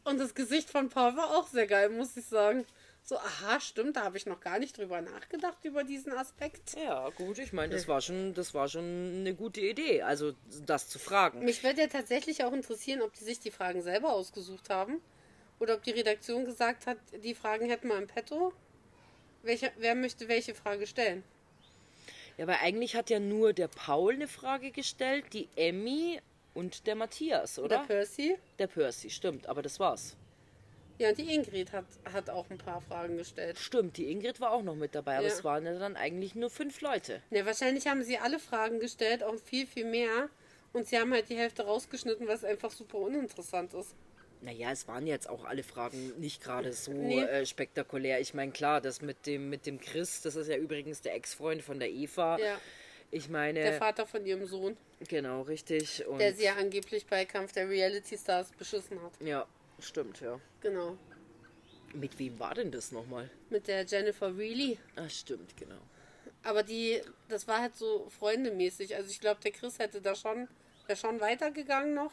[0.03, 2.67] Und das Gesicht von Paul war auch sehr geil, muss ich sagen.
[3.05, 6.75] So, aha, stimmt, da habe ich noch gar nicht drüber nachgedacht, über diesen Aspekt.
[6.77, 10.33] Ja, gut, ich meine, das war schon, das war schon eine gute Idee, also
[10.67, 11.45] das zu fragen.
[11.45, 15.01] Mich würde ja tatsächlich auch interessieren, ob die sich die Fragen selber ausgesucht haben.
[15.61, 18.53] Oder ob die Redaktion gesagt hat, die Fragen hätten wir im Petto.
[19.43, 21.23] Welche, wer möchte welche Frage stellen?
[22.37, 26.21] Ja, weil eigentlich hat ja nur der Paul eine Frage gestellt, die Emmy
[26.55, 27.87] und der Matthias, Oder oder?
[27.87, 28.37] Percy?
[28.59, 30.17] Der Percy, stimmt, aber das war's.
[30.99, 33.57] Ja, und die Ingrid hat, hat auch ein paar Fragen gestellt.
[33.59, 35.33] Stimmt, die Ingrid war auch noch mit dabei, aber Ja.
[35.33, 37.23] es waren ja dann eigentlich nur fünf Leute.
[37.31, 40.29] Ne, wahrscheinlich haben sie alle Fragen gestellt, auch viel, viel mehr.
[40.73, 43.95] Und sie haben halt die Hälfte rausgeschnitten, es einfach super uninteressant ist.
[44.41, 47.21] Naja, es waren jetzt auch alle Fragen nicht gerade so Nee.
[47.23, 48.21] äh, spektakulär.
[48.21, 51.63] Ich meine, klar, das mit dem, mit dem Chris, das ist ja übrigens der Ex-Freund
[51.63, 52.39] von der Eva.
[52.39, 52.61] Ja.
[53.11, 54.77] Ich meine, Der Vater von ihrem Sohn,
[55.09, 56.07] genau, richtig.
[56.07, 59.13] Und der sie ja angeblich bei Kampf der Reality Stars beschissen hat.
[59.21, 59.47] ja,
[59.81, 60.39] stimmt, ja.
[60.61, 60.97] Genau.
[61.95, 63.31] Mit wem war denn das nochmal?
[63.49, 64.79] Mit der Jennifer Reilly.
[64.97, 65.81] Ah, stimmt, genau.
[66.43, 68.95] Aber die, das war halt so freundemäßig.
[68.95, 70.47] Also ich glaube, der Chris hätte da schon,
[70.87, 72.13] wäre schon weitergegangen noch.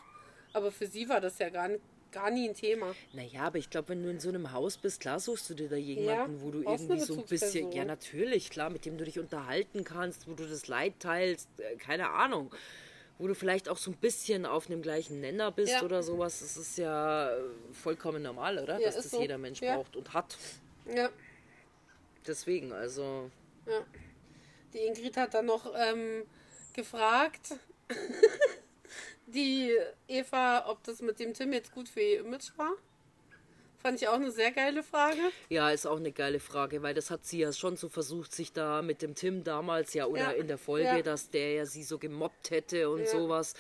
[0.53, 1.81] Aber für sie war das ja gar, nicht-
[2.15, 2.95] gar nie ein Thema.
[3.13, 5.69] Naja, aber ich glaube, wenn du in so einem Haus bist, klar suchst du dir
[5.69, 9.03] da jemanden, Ja, wo du irgendwie so ein bisschen, ja natürlich, klar, mit dem du
[9.05, 12.53] dich unterhalten kannst, wo du das Leid teilst, äh, keine Ahnung.
[13.17, 15.83] Wo du vielleicht auch so ein bisschen auf einem gleichen Nenner bist Ja.
[15.83, 16.39] oder sowas.
[16.39, 18.77] Das ist ja äh, vollkommen normal, oder?
[18.79, 19.21] Ja, Dass das so.
[19.21, 20.37] jeder Mensch braucht und hat.
[20.93, 21.09] Ja,
[22.27, 23.29] Deswegen, also.
[23.67, 23.85] ja.
[24.73, 26.23] Die Ingrid hat dann noch ähm,
[26.73, 27.55] gefragt,
[29.35, 29.71] die
[30.07, 32.71] Eva, ob das mit dem Tim jetzt gut für ihr Image war.
[33.81, 35.19] Fand ich auch eine sehr geile Frage.
[35.49, 38.51] Ja, ist auch eine geile Frage, weil das hat sie ja schon so versucht, sich
[38.51, 41.01] da mit dem Tim damals ja oder Ja, in der Folge, ja.
[41.03, 43.05] dass der ja sie so gemobbt hätte und Ja.
[43.07, 43.53] sowas.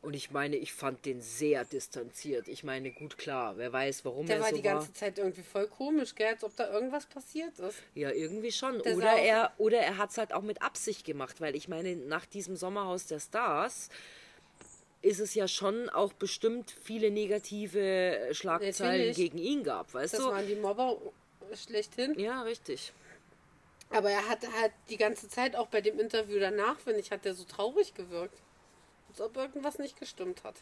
[0.00, 2.46] Und ich meine, ich fand den sehr distanziert.
[2.48, 5.42] Ich meine, gut klar, wer weiß, warum Der er war so die ganze Zeit irgendwie
[5.42, 6.28] voll komisch, gell?
[6.28, 7.78] als ob da irgendwas passiert ist.
[7.94, 8.80] Ja, irgendwie schon.
[8.82, 11.96] Der Oder er, oder er hat es halt auch mit Absicht gemacht, weil ich meine,
[11.96, 13.88] nach diesem Sommerhaus der Stars
[15.02, 19.16] ist es ja schon auch bestimmt viele negative Schlagzeilen Natürlich.
[19.16, 20.26] gegen ihn gab, weißt Das du?
[20.26, 20.96] waren die Mobber
[21.54, 22.18] schlechthin.
[22.18, 22.92] Ja, richtig.
[23.90, 27.24] Aber er hat halt die ganze Zeit, auch bei dem Interview danach, finde ich, hat
[27.24, 28.38] er so traurig gewirkt.
[29.08, 30.56] Als ob irgendwas nicht gestimmt hat.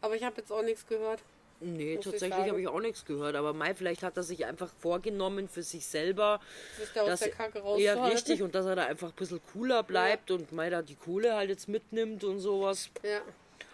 [0.00, 1.22] Aber ich habe jetzt auch nichts gehört.
[1.60, 3.34] Nee, Muss tatsächlich habe ich auch nichts gehört.
[3.36, 6.40] Aber Mai, vielleicht hat er sich einfach vorgenommen für sich selber.
[6.78, 8.04] Sich da aus dass der Kacke ja, rauszuhalten.
[8.04, 8.42] richtig.
[8.42, 11.50] Und dass er da einfach ein bisschen cooler bleibt und Mai da die Kohle halt
[11.50, 12.90] jetzt mitnimmt und sowas.
[13.02, 13.20] Ja,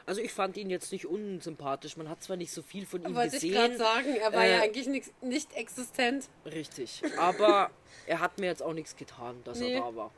[0.06, 1.96] Also ich fand ihn jetzt nicht unsympathisch.
[1.96, 3.52] Man hat zwar nicht so viel von ihm wollte ich gesehen.
[3.54, 4.14] gerade sagen.
[4.16, 6.28] Er war Äh, ja eigentlich nix, nicht existent.
[6.44, 7.02] Richtig.
[7.16, 7.70] Aber
[8.06, 9.74] er hat mir jetzt auch nichts getan, dass Nee.
[9.74, 10.10] er da war.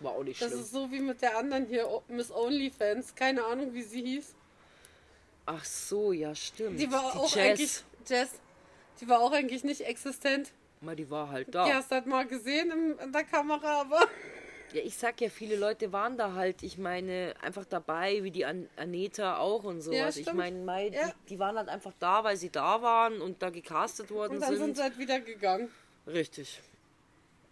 [0.00, 0.60] War auch nicht Das schlimm.
[0.62, 3.14] ist so wie mit der anderen hier, Miss Onlyfans.
[3.14, 4.34] Keine Ahnung, wie sie hieß.
[5.46, 6.80] Ach so, ja, stimmt.
[6.80, 7.44] Die war auch Jazz.
[7.44, 7.84] eigentlich.
[8.08, 8.30] Jess.
[9.00, 10.52] Die war auch eigentlich nicht existent.
[10.80, 11.66] Mal, die war halt Die da.
[11.74, 14.08] hast du halt mal gesehen im, in der Kamera, aber.
[14.74, 18.44] Ja, ich sag ja, viele Leute waren da halt, ich meine, einfach dabei, wie die
[18.44, 20.16] An Aneta auch und sowas.
[20.16, 20.38] ich stimmt.
[20.38, 21.06] meine, Mai, Ja.
[21.06, 24.40] die, die waren halt einfach da, weil sie da waren und da gecastet worden Und
[24.40, 24.58] dann sind.
[24.64, 25.70] sind sie halt wieder gegangen.
[26.08, 26.60] Richtig.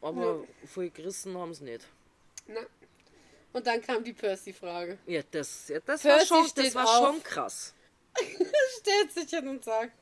[0.00, 1.86] Aber voll gerissen haben sie nicht.
[2.48, 2.60] Na.
[3.52, 4.98] Und dann kam die Percy-Frage.
[5.06, 7.06] Ja, das, ja, das war, Percy schon, das war auf.
[7.06, 7.72] schon krass.
[8.80, 9.92] stellt sich hin und sagt,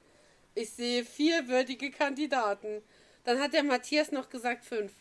[0.54, 2.82] ich sehe vier würdige Kandidaten.
[3.24, 4.92] Dann hat der Matthias noch gesagt fünf.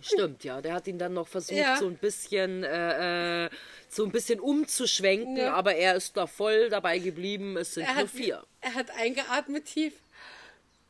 [0.00, 0.60] Stimmt, ja.
[0.60, 1.76] Der hat ihn dann noch versucht, Ja.
[1.76, 3.50] so ein bisschen, äh, äh,
[3.88, 5.54] so ein bisschen umzuschwenken, Ja.
[5.54, 7.56] aber er ist da voll dabei geblieben.
[7.56, 8.42] Es sind Er nur hat, vier.
[8.60, 9.94] er hat eingeatmet tief.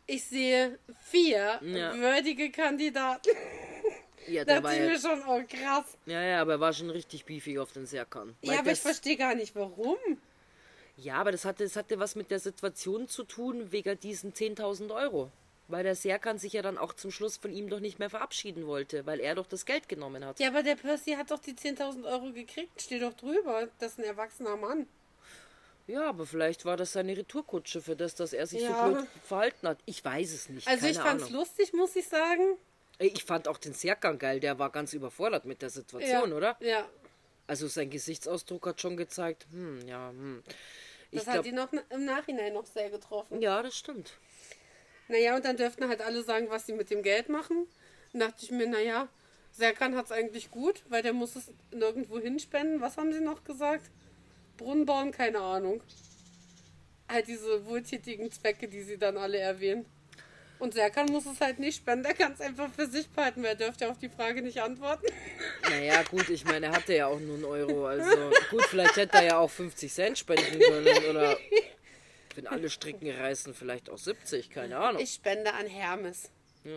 [0.06, 1.94] Ich sehe vier Ja.
[1.96, 3.30] würdige Kandidaten.
[4.26, 5.96] Ja, Da der war mir schon, oh krass.
[6.06, 8.36] ja, ja, aber er war schon richtig beefy auf den Serkan.
[8.42, 9.96] Ja, aber ich verstehe gar nicht, warum.
[10.96, 14.90] Ja, aber das hatte, das hatte was mit der Situation zu tun, wegen diesen 10.000
[14.92, 15.30] Euro.
[15.70, 18.66] Weil der Serkan sich ja dann auch zum Schluss von ihm doch nicht mehr verabschieden
[18.66, 20.40] wollte, weil er doch das Geld genommen hat.
[20.40, 22.80] Ja, aber der Percy hat doch die 10.000 Euro gekriegt.
[22.82, 23.68] Steht doch drüber.
[23.78, 24.86] Das ist ein erwachsener Mann.
[25.86, 28.86] Ja, aber vielleicht war das seine Retourkutsche für das, dass er sich Ja.
[28.86, 29.78] so blöd verhalten hat.
[29.86, 30.66] Ich weiß es nicht.
[30.68, 31.36] Also keine ich fand's Ahnung.
[31.40, 32.56] lustig, muss ich sagen.
[32.98, 36.36] Ich fand auch den Serkan geil, der war ganz überfordert mit der Situation, ja.
[36.36, 36.56] oder?
[36.60, 36.86] Ja.
[37.46, 40.42] Also sein Gesichtsausdruck hat schon gezeigt, hm, ja, hm.
[41.12, 43.40] Das Ich hat glaub, ihn noch im Nachhinein noch sehr getroffen.
[43.40, 44.12] ja, das stimmt.
[45.10, 47.66] Naja, und dann dürften halt alle sagen, was sie mit dem Geld machen.
[48.12, 49.08] Dann dachte ich mir, naja,
[49.50, 52.80] Serkan hat es eigentlich gut, weil der muss es nirgendwo hinspenden.
[52.80, 53.90] Was haben sie noch gesagt?
[54.56, 55.82] Brunnen bauen, keine Ahnung.
[57.08, 59.84] Halt diese wohltätigen Zwecke, die sie dann alle erwähnen.
[60.60, 63.42] Und Serkan muss es halt nicht spenden, der kann es einfach für sich behalten.
[63.42, 65.06] Wer dürfte auf die Frage nicht antworten?
[65.68, 67.86] Naja, gut, ich meine, er hatte ja auch nur einen Euro.
[67.86, 71.04] Also gut, vielleicht hätte er ja auch 50 Cent spenden können.
[71.08, 71.36] Oder
[72.36, 75.02] wenn alle Stricken reißen, vielleicht auch 70, keine Ahnung.
[75.02, 76.30] Ich spende an Hermes.
[76.64, 76.72] Ja,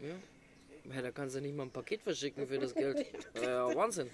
[0.00, 0.94] ja.
[0.94, 3.06] ja da kannst du nicht mal ein Paket verschicken für das Geld.
[3.42, 4.10] Ja, Wahnsinn.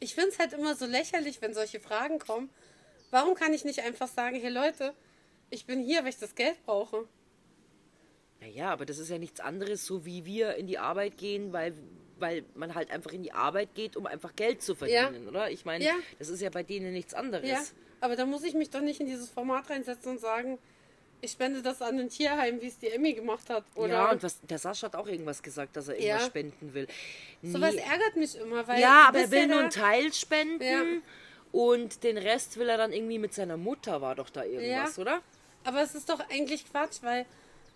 [0.00, 2.50] Ich finde es halt immer so lächerlich, wenn solche Fragen kommen.
[3.10, 4.92] Warum kann ich nicht einfach sagen, hey Leute,
[5.50, 7.06] ich bin hier, weil ich das Geld brauche?
[8.40, 11.74] Naja, aber das ist ja nichts anderes, so wie wir in die Arbeit gehen, weil,
[12.18, 15.50] weil man halt einfach in die Arbeit geht, um einfach Geld zu verdienen, oder?
[15.50, 15.94] Ich meine, Ja.
[16.18, 17.48] das ist ja bei denen nichts anderes.
[17.48, 17.62] Ja,
[18.04, 20.58] aber da muss ich mich doch nicht in dieses Format reinsetzen und sagen,
[21.20, 23.64] ich spende das an ein Tierheim, wie es die Emmy gemacht hat.
[23.76, 26.26] Oder ja, und was, der Sascha hat auch irgendwas gesagt, dass er irgendwas Ja.
[26.26, 26.86] spenden will.
[27.42, 27.80] sowas Nee.
[27.80, 30.82] ärgert mich immer, weil Ja, aber er will ja nur einen Teil spenden Ja.
[31.52, 35.22] und den Rest will er dann irgendwie mit seiner Mutter, war doch da irgendwas, oder?
[35.64, 37.24] Aber es ist doch eigentlich Quatsch, weil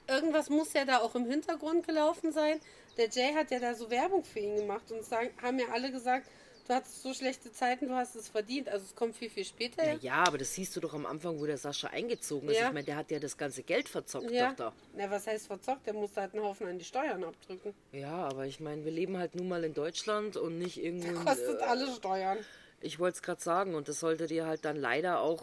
[0.08, 2.60] irgendwas muss ja da auch im Hintergrund gelaufen sein.
[2.98, 5.90] Der Jay hat ja da so Werbung für ihn gemacht und sagen, haben ja alle
[5.90, 6.28] gesagt,
[6.68, 8.68] du hattest so schlechte Zeiten, du hast es verdient.
[8.68, 9.82] Also es kommt viel, viel später.
[9.84, 12.58] Na ja, aber das siehst du doch am Anfang, wo der Sascha eingezogen ist.
[12.60, 12.68] Ja.
[12.68, 14.50] Ich meine, der hat ja das ganze Geld verzockt Ja.
[14.50, 14.72] doch da.
[14.96, 15.86] Na, was heißt verzockt?
[15.86, 17.74] Der musste halt einen Haufen an die Steuern abdrücken.
[17.92, 21.08] Ja, aber ich meine, wir leben halt nun mal in Deutschland und nicht irgendwo.
[21.08, 22.38] in- Kostet äh, alle Steuern.
[22.80, 25.42] Ich wollte es gerade sagen und das sollte dir halt dann leider auch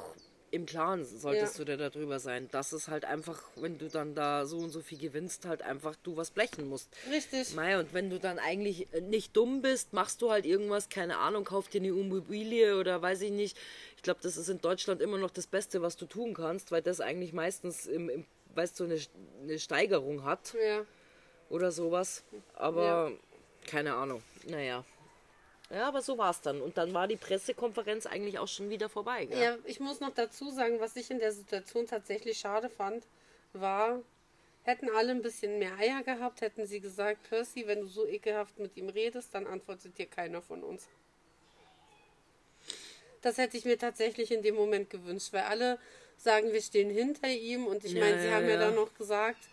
[0.52, 1.66] im Klaren solltest Ja.
[1.66, 4.80] du dir darüber sein, dass es halt einfach, wenn du dann da so und so
[4.82, 6.90] viel gewinnst, halt einfach du was blechen musst.
[7.12, 7.54] Richtig.
[7.56, 11.18] Mei, und wenn du dann eigentlich äh, nicht dumm bist, machst du halt irgendwas, keine
[11.18, 13.58] Ahnung, kauf dir eine Immobilie oder weiß ich nicht.
[13.98, 16.82] Ich glaube, das ist in Deutschland immer noch das Beste, was du tun kannst, weil
[16.82, 18.98] das eigentlich meistens im, im weißt du, eine,
[19.44, 20.86] eine Steigerung hat Ja.
[21.50, 22.24] oder sowas.
[22.54, 23.12] Aber
[23.68, 24.22] keine Ahnung.
[24.48, 24.86] Naja.
[25.70, 26.62] Ja, aber so war es dann.
[26.62, 29.26] Und dann war die Pressekonferenz eigentlich auch schon wieder vorbei.
[29.26, 29.38] Gell?
[29.40, 33.06] Ja, ich muss noch dazu sagen, was ich in der Situation tatsächlich schade fand,
[33.54, 34.02] war,
[34.64, 38.60] hätten alle ein bisschen mehr Eier gehabt, hätten sie gesagt, Percy, wenn du so ekelhaft
[38.60, 40.90] mit ihm redest, dann antwortet dir keiner von uns.
[43.22, 45.80] Das hätte ich mir tatsächlich in dem Moment gewünscht, weil alle
[46.18, 48.58] sagen, wir stehen hinter ihm und ich Ja, meine, sie ja, haben ja ja.
[48.58, 49.50] dann noch gesagt,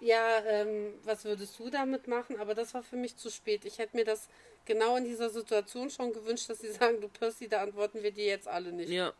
[0.00, 2.38] ja, ähm, was würdest du damit machen?
[2.38, 3.64] Aber das war für mich zu spät.
[3.64, 4.28] Ich hätte mir das
[4.68, 8.26] genau in dieser Situation schon gewünscht, dass sie sagen, du Percy, da antworten wir dir
[8.26, 8.90] jetzt alle nicht.
[8.90, 9.12] Ja.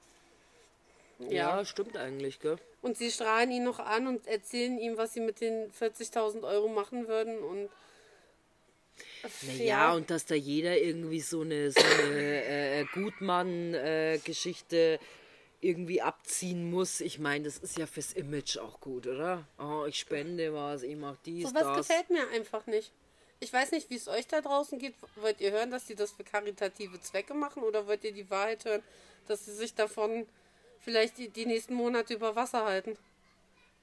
[1.29, 2.59] Ja, stimmt eigentlich, gell?
[2.81, 6.69] Und sie strahlen ihn noch an und erzählen ihm, was sie mit den 40.000 Euro
[6.69, 7.41] machen würden.
[7.41, 7.69] Und
[9.43, 15.01] Naja, und dass da jeder irgendwie so eine, so eine äh, Gutmann-Geschichte
[15.61, 17.01] irgendwie abziehen muss.
[17.01, 19.45] Ich meine, das ist ja fürs Image auch gut, oder?
[19.59, 21.89] Oh, ich spende was, ich mach dies, sowas das.
[21.89, 22.93] gefällt mir einfach nicht.
[23.41, 24.95] Ich weiß nicht, wie es euch da draußen geht.
[25.17, 27.63] Wollt ihr hören, dass sie das für karitative Zwecke machen?
[27.63, 28.83] Oder wollt ihr die Wahrheit hören,
[29.27, 30.27] dass sie sich davon
[30.81, 32.97] vielleicht die, die nächsten Monate über Wasser halten?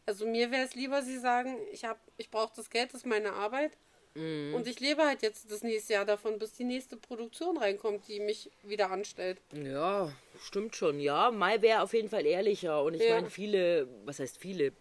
[0.06, 3.08] Also mir wäre es lieber, sie sagen, ich hab, ich brauche das Geld, das ist
[3.08, 3.72] meine Arbeit.
[4.54, 8.22] Und ich lebe halt jetzt das nächste Jahr davon, bis die nächste Produktion reinkommt, die
[8.22, 9.42] mich wieder anstellt.
[9.52, 10.10] Ja,
[10.42, 11.02] stimmt schon.
[11.02, 12.82] Ja, Mai wäre auf jeden Fall ehrlicher.
[12.84, 13.16] Und ich Ja.
[13.16, 14.72] meine, viele, was heißt viele?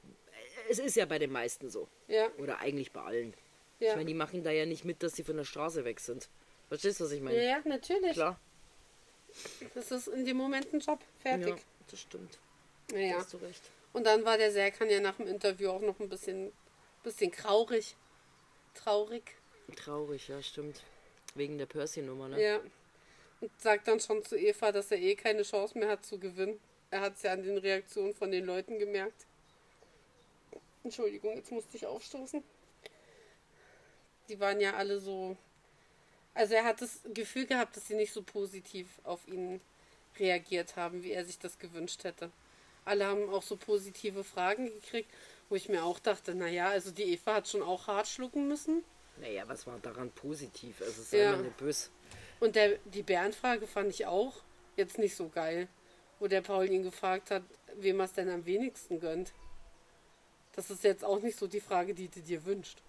[0.71, 1.89] Es ist ja bei den meisten so.
[2.07, 3.35] Ja, Oder eigentlich bei allen.
[3.79, 3.97] Ich ja.
[3.97, 6.29] meine, die machen da ja nicht mit, dass sie von der Straße weg sind.
[6.69, 7.37] Verstehst du, was ich meine?
[7.37, 8.13] Ja, ja, natürlich.
[8.13, 8.39] Klar.
[9.75, 11.01] Das ist in dem Moment ein Job.
[11.25, 11.63] Ja, Fertig.
[11.91, 12.39] das stimmt.
[12.91, 12.97] Ja.
[12.97, 13.17] Da ja.
[13.17, 13.63] hast du recht.
[13.93, 16.53] Und dann war der Serkan ja nach dem Interview auch noch ein bisschen,
[17.03, 17.97] bisschen kraurig.
[18.75, 19.23] Traurig.
[19.77, 20.83] Traurig, ja, stimmt.
[21.35, 22.43] Wegen der Percy-Nummer, ne?
[22.43, 22.61] Ja.
[23.41, 26.61] Und sagt dann schon zu Eva, dass er eh keine Chance mehr hat zu gewinnen.
[26.91, 29.27] Er hat es ja an den Reaktionen von den Leuten gemerkt.
[30.85, 32.43] Entschuldigung, jetzt musste ich aufstoßen.
[34.29, 35.37] Die waren ja alle so.
[36.35, 39.61] Also er hat das Gefühl gehabt, dass sie nicht so positiv auf ihn
[40.19, 42.31] reagiert haben, wie er sich das gewünscht hätte.
[42.85, 45.11] Alle haben auch so positive Fragen gekriegt,
[45.49, 48.85] wo ich mir auch dachte, naja, also die Eva hat schon auch hart schlucken müssen.
[49.19, 50.81] Naja, was war daran positiv?
[50.83, 51.33] Also sei Ja.
[51.33, 51.91] mal nicht böse.
[52.41, 54.43] Und der, die Bärenfrage fand ich auch
[54.77, 55.69] jetzt nicht so geil,
[56.19, 57.43] wo der Paul ihn gefragt hat,
[57.77, 59.33] wem er es denn am wenigsten gönnt.
[60.53, 62.83] Das ist jetzt auch nicht so die Frage, die du dir wünschst.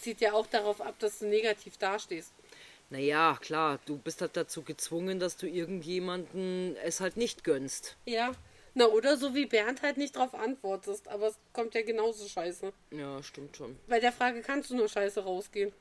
[0.00, 2.32] Zieht ja auch darauf ab, dass du negativ dastehst.
[2.90, 7.96] Naja, klar, du bist halt dazu gezwungen, dass du irgendjemanden es halt nicht gönnst.
[8.04, 8.32] Ja.
[8.74, 12.72] Na, oder so wie Bernd halt nicht drauf antwortest, aber es kommt ja genauso scheiße.
[12.90, 13.78] Ja, stimmt schon.
[13.86, 15.72] Bei der Frage kannst du nur scheiße rausgehen.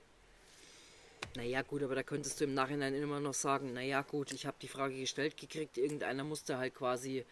[1.35, 4.57] Naja, gut, aber da könntest du im Nachhinein immer noch sagen, naja, gut, ich habe
[4.61, 7.25] die Frage gestellt gekriegt, irgendeiner musste halt quasi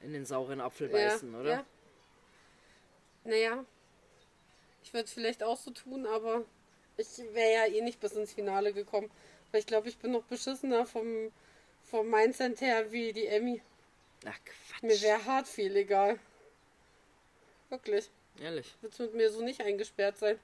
[0.00, 1.50] in den sauren Apfel beißen, ja, oder?
[1.50, 1.66] Ja.
[3.24, 3.64] Naja,
[4.86, 6.44] ich würde es vielleicht auch so tun, aber
[6.96, 9.10] ich wäre ja eh nicht bis ins Finale gekommen.
[9.50, 11.32] Weil ich glaube, ich bin noch beschissener vom,
[11.82, 13.60] vom Mindset her wie die Emmy.
[14.24, 14.82] Ach, Quatsch.
[14.82, 16.20] Mir wäre hart viel egal.
[17.68, 18.10] Wirklich.
[18.40, 18.76] Ehrlich.
[18.80, 20.38] Willst mit mir so nicht eingesperrt sein?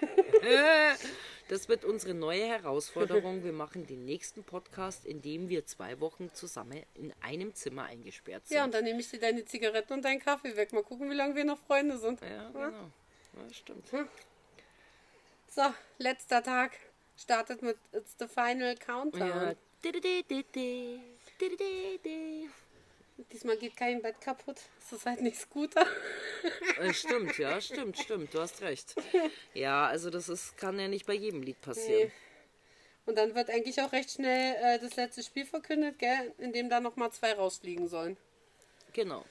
[1.48, 3.44] Das wird unsere neue Herausforderung.
[3.44, 8.46] Wir machen den nächsten Podcast, in dem wir zwei Wochen zusammen in einem Zimmer eingesperrt
[8.46, 8.56] sind.
[8.56, 10.72] Ja, und dann nehme ich dir deine Zigaretten und deinen Kaffee weg.
[10.72, 12.22] Mal gucken, wie lange wir noch Freunde sind.
[12.22, 12.90] ja genau.
[13.34, 13.88] Ja, stimmt.
[15.48, 15.62] So,
[15.98, 16.72] letzter Tag.
[17.16, 19.28] Startet mit It's the Final Countdown.
[19.28, 19.54] Ja.
[23.30, 24.56] Diesmal geht kein Bett kaputt.
[24.80, 25.86] Es ist halt nicht Scooter.
[26.80, 28.34] Äh, Stimmt, ja, stimmt, stimmt.
[28.34, 28.94] Du hast recht.
[29.54, 32.08] Ja, also das ist, kann ja nicht bei jedem Lied passieren.
[32.08, 32.12] Nee.
[33.04, 36.32] Und dann wird eigentlich auch recht schnell äh, das letzte Spiel verkündet, gell?
[36.38, 38.16] in dem da nochmal zwei rausfliegen sollen.
[38.92, 39.24] Genau.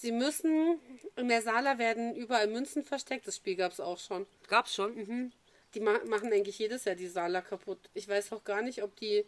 [0.00, 0.80] Sie müssen,
[1.16, 3.26] in der Sala werden überall Münzen versteckt.
[3.26, 4.26] Das Spiel gab es auch schon.
[4.48, 5.30] Gab's schon?
[5.74, 7.78] Die ma machen eigentlich jedes Jahr die Sala kaputt.
[7.92, 9.26] Ich weiß auch gar nicht, ob die.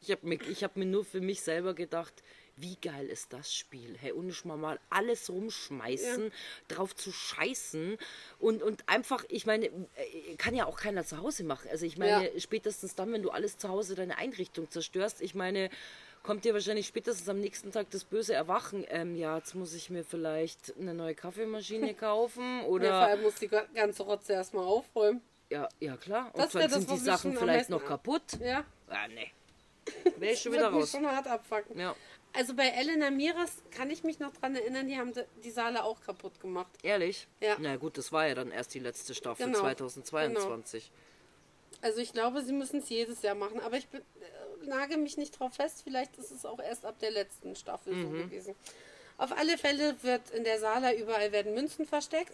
[0.00, 2.14] Ich habe mir, ich hab mir nur für mich selber gedacht,
[2.56, 3.94] wie geil ist das Spiel?
[4.00, 6.32] Hey, und ich mal mal alles rumschmeißen,
[6.68, 7.98] drauf zu scheißen
[8.38, 11.68] und, und einfach, ich meine, äh, kann ja auch keiner zu Hause machen.
[11.70, 12.40] Also ich meine, Ja.
[12.40, 15.68] spätestens dann, wenn du alles zu Hause deine Einrichtung zerstörst, ich meine,
[16.22, 18.84] kommt dir wahrscheinlich spätestens am nächsten Tag das böse Erwachen.
[18.88, 23.22] Ähm, ja, jetzt muss ich mir vielleicht eine neue Kaffeemaschine kaufen Ja, vor oder allem
[23.22, 25.22] muss die ganze Rotze erstmal aufräumen.
[25.50, 26.30] ja, ja klar.
[26.34, 28.22] Das Und wär dann das, sind die was mich Sachen vielleicht noch kaputt.
[28.40, 29.30] Ja, Ah, nee.
[30.18, 30.90] Wäre ich schon wieder raus.
[30.92, 31.78] schon hart abfacken.
[31.78, 31.96] Ja,
[32.32, 35.82] Also bei Elena Miras kann ich mich noch dran erinnern, die haben die- die Saale
[35.84, 36.70] auch kaputt gemacht.
[36.82, 37.26] ehrlich?
[37.40, 37.56] Ja.
[37.58, 39.58] Na gut, das war ja dann erst die letzte Staffel Genau.
[39.60, 40.90] 2022.
[41.82, 45.16] Also ich glaube, sie müssen es jedes Jahr machen, aber ich bin, äh, nage mich
[45.16, 45.80] nicht drauf fest.
[45.84, 48.54] Vielleicht ist es auch erst ab der letzten Staffel so gewesen.
[49.16, 52.32] Auf alle Fälle wird in der Sala überall werden Münzen versteckt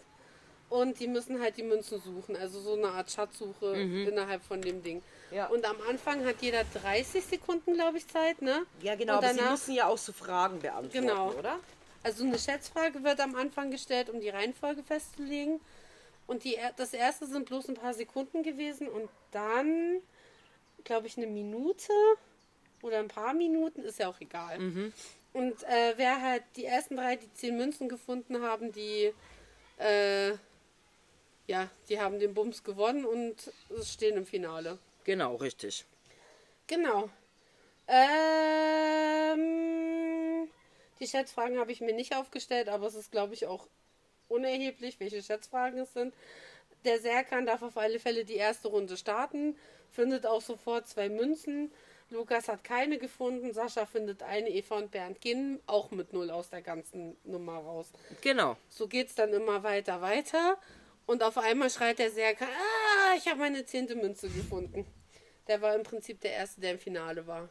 [0.69, 2.35] und die müssen halt die Münzen suchen.
[2.35, 5.01] Also so eine Art Schatzsuche innerhalb von dem Ding.
[5.31, 5.47] Ja.
[5.47, 8.65] Und am Anfang hat jeder 30 Sekunden, glaube ich, Zeit, ne?
[8.81, 11.31] Ja, genau, Und aber sie danach- müssen ja auch so Fragen beantworten, Genau.
[11.33, 11.59] oder?
[12.03, 15.59] Also eine Schätzfrage wird am Anfang gestellt, um die Reihenfolge festzulegen.
[16.27, 20.01] Und die, das erste sind bloß ein paar Sekunden gewesen und dann,
[20.83, 21.91] glaube ich, eine Minute
[22.81, 24.59] oder ein paar Minuten, ist ja auch egal.
[25.33, 29.13] Und äh, wer halt die ersten drei, die zehn Münzen gefunden haben, die,
[29.77, 30.31] äh,
[31.47, 34.79] ja, die haben den Bums gewonnen und es stehen im Finale.
[35.05, 35.85] Genau, richtig.
[36.67, 37.09] Genau.
[37.87, 39.37] Ähm,
[40.99, 43.67] die Schätzfragen habe ich mir nicht aufgestellt, aber es ist, glaube ich, auch
[44.29, 46.13] unerheblich, welche Schätzfragen es sind.
[46.85, 49.57] Der Serkan darf auf alle Fälle die erste Runde starten,
[49.91, 51.71] findet auch sofort zwei Münzen.
[52.09, 56.49] Lukas hat keine gefunden, Sascha findet eine, Eva und Bernd gehen auch mit null aus
[56.49, 57.91] der ganzen Nummer raus.
[58.21, 58.55] Genau.
[58.69, 60.57] So geht es dann immer weiter, weiter.
[61.05, 64.85] Und auf einmal schreit der Serkan, ah, ich habe meine zehnte Münze gefunden.
[65.47, 67.49] Der war im Prinzip der Erste, der im Finale war.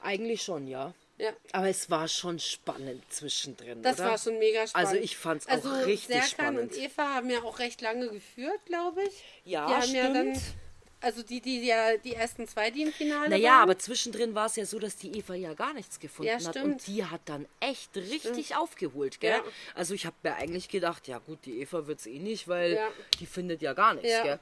[0.00, 0.94] Eigentlich schon, ja.
[1.18, 4.10] Ja, Aber es war schon spannend zwischendrin, das oder?
[4.10, 4.88] war schon mega spannend.
[4.88, 6.72] Also ich fand's auch also richtig Serkan spannend.
[6.72, 9.22] und Eva haben ja auch recht lange geführt, glaube ich.
[9.44, 10.54] Ja, die haben ja dann, stimmt.
[11.00, 13.62] also die, die ja die ersten zwei, die im Finale Naja, waren.
[13.62, 16.56] aber zwischendrin war es ja so, dass die Eva ja gar nichts gefunden Ja, hat.
[16.56, 16.64] stimmt.
[16.64, 19.32] Und die hat dann echt richtig aufgeholt, gell?
[19.36, 19.44] Ja.
[19.74, 22.80] Also ich habe mir eigentlich gedacht, ja gut, die Eva wird's eh nicht, weil
[23.20, 24.22] die findet ja gar nichts, Ja.
[24.24, 24.38] gell?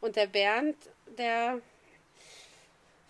[0.00, 0.76] Und der Bernd,
[1.18, 1.60] der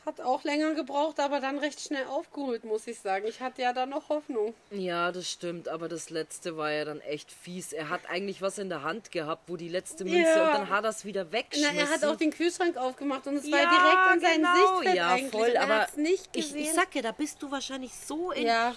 [0.05, 3.26] hat auch länger gebraucht, aber dann recht schnell aufgeholt, muss ich sagen.
[3.26, 4.53] Ich hatte ja da noch Hoffnung.
[4.70, 7.72] Ja, das stimmt, aber das letzte war ja dann echt fies.
[7.72, 10.46] Er hat eigentlich was in der Hand gehabt, wo die letzte Münze Ja.
[10.46, 11.76] und dann hat er es wieder Na, weggeschmissen.
[11.78, 14.55] er hat auch den Kühlschrank aufgemacht und es war ja, direkt an seinem genau.
[14.80, 15.30] Sichtfeld ja, eigentlich.
[15.30, 15.86] voll, er aber
[16.34, 18.74] ich, ich sag ja, da bist du wahrscheinlich so in, ja,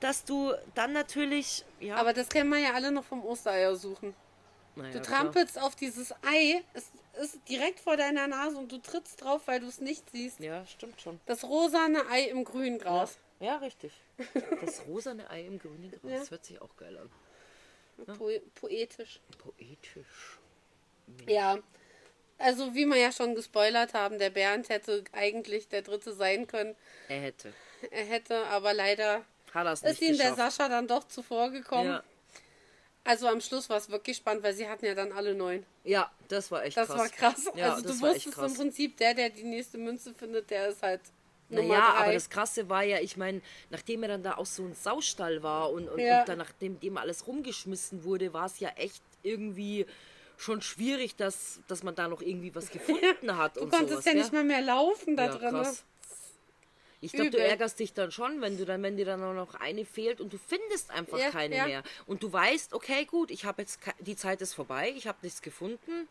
[0.00, 4.14] dass du dann natürlich, ja, aber das kennen wir ja alle noch vom Ostereier suchen.
[4.76, 5.18] naja, Du klar.
[5.22, 6.84] trampelst auf dieses Ei, es
[7.20, 10.40] ist direkt vor deiner Nase und du trittst drauf, weil du es nicht siehst.
[10.40, 11.20] Ja, stimmt schon.
[11.26, 13.18] Das rosane Ei im Grüngras.
[13.40, 13.92] Ja, richtig.
[14.60, 16.30] Das rosane Ei im grünen Gras Ja.
[16.30, 17.10] hört sich auch geil an.
[18.16, 19.20] Po poetisch.
[19.38, 20.38] Poetisch.
[21.28, 21.58] Ja.
[22.38, 26.74] Also wie wir ja schon gespoilert haben, der Bernd hätte eigentlich der Dritte sein können.
[27.08, 27.52] Er hätte.
[27.90, 30.56] Er hätte, aber leider er ist ihm der geschafft.
[30.56, 31.88] Sascha dann doch zuvor gekommen.
[31.90, 32.02] Ja.
[33.04, 35.66] Also am Schluss war es wirklich spannend, weil sie hatten ja dann alle neun.
[35.84, 36.98] ja, das war echt Das krass.
[36.98, 37.48] war krass.
[37.56, 40.82] Ja, also das du wusstest im Prinzip, der, der die nächste Münze findet, der ist
[40.82, 41.00] halt
[41.48, 41.98] Nummer Naja, drei.
[42.04, 45.42] aber das Krasse war ja, ich meine, nachdem er dann da auch so ein Saustall
[45.42, 46.20] war und, und, Ja.
[46.20, 49.84] und dann nachdem dem alles rumgeschmissen wurde, war es ja echt irgendwie
[50.38, 54.04] schon schwierig, dass, dass man da noch irgendwie was gefunden hat du und konntest sowas.
[54.06, 55.50] ja nicht mal mehr laufen da ja, drin.
[55.50, 55.84] krass.
[57.04, 59.54] Ich glaube, du ärgerst dich dann schon, wenn du dann, wenn dir dann auch noch
[59.56, 61.66] eine fehlt und du findest einfach Ja, keine ja.
[61.66, 61.82] mehr.
[62.06, 65.42] Und du weißt, okay, gut, ich habe jetzt die Zeit ist vorbei, ich habe nichts
[65.42, 66.08] gefunden.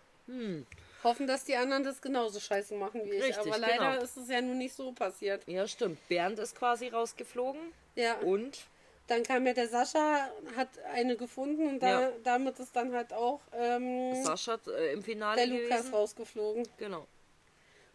[1.04, 3.24] Hoffen, dass die anderen das genauso scheiße machen wie ich.
[3.24, 4.04] Richtig, Aber leider genau.
[4.04, 5.44] ist es ja nun nicht so passiert.
[5.48, 5.98] Ja, stimmt.
[6.08, 7.74] Bernd ist quasi rausgeflogen.
[7.96, 8.16] Ja.
[8.20, 8.60] Und
[9.08, 12.12] Dann kam ja der Sascha, hat eine gefunden und da, Ja.
[12.24, 15.94] damit ist dann halt auch ähm, Sascha äh, im Finale der Lukas gewesen.
[15.94, 16.68] rausgeflogen.
[16.78, 17.08] Genau.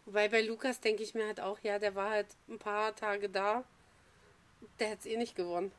[0.07, 3.29] Wobei bei Lukas denke ich mir halt auch, ja, der war halt ein paar Tage
[3.29, 3.65] da.
[4.79, 5.73] Der hätte es eh nicht gewonnen.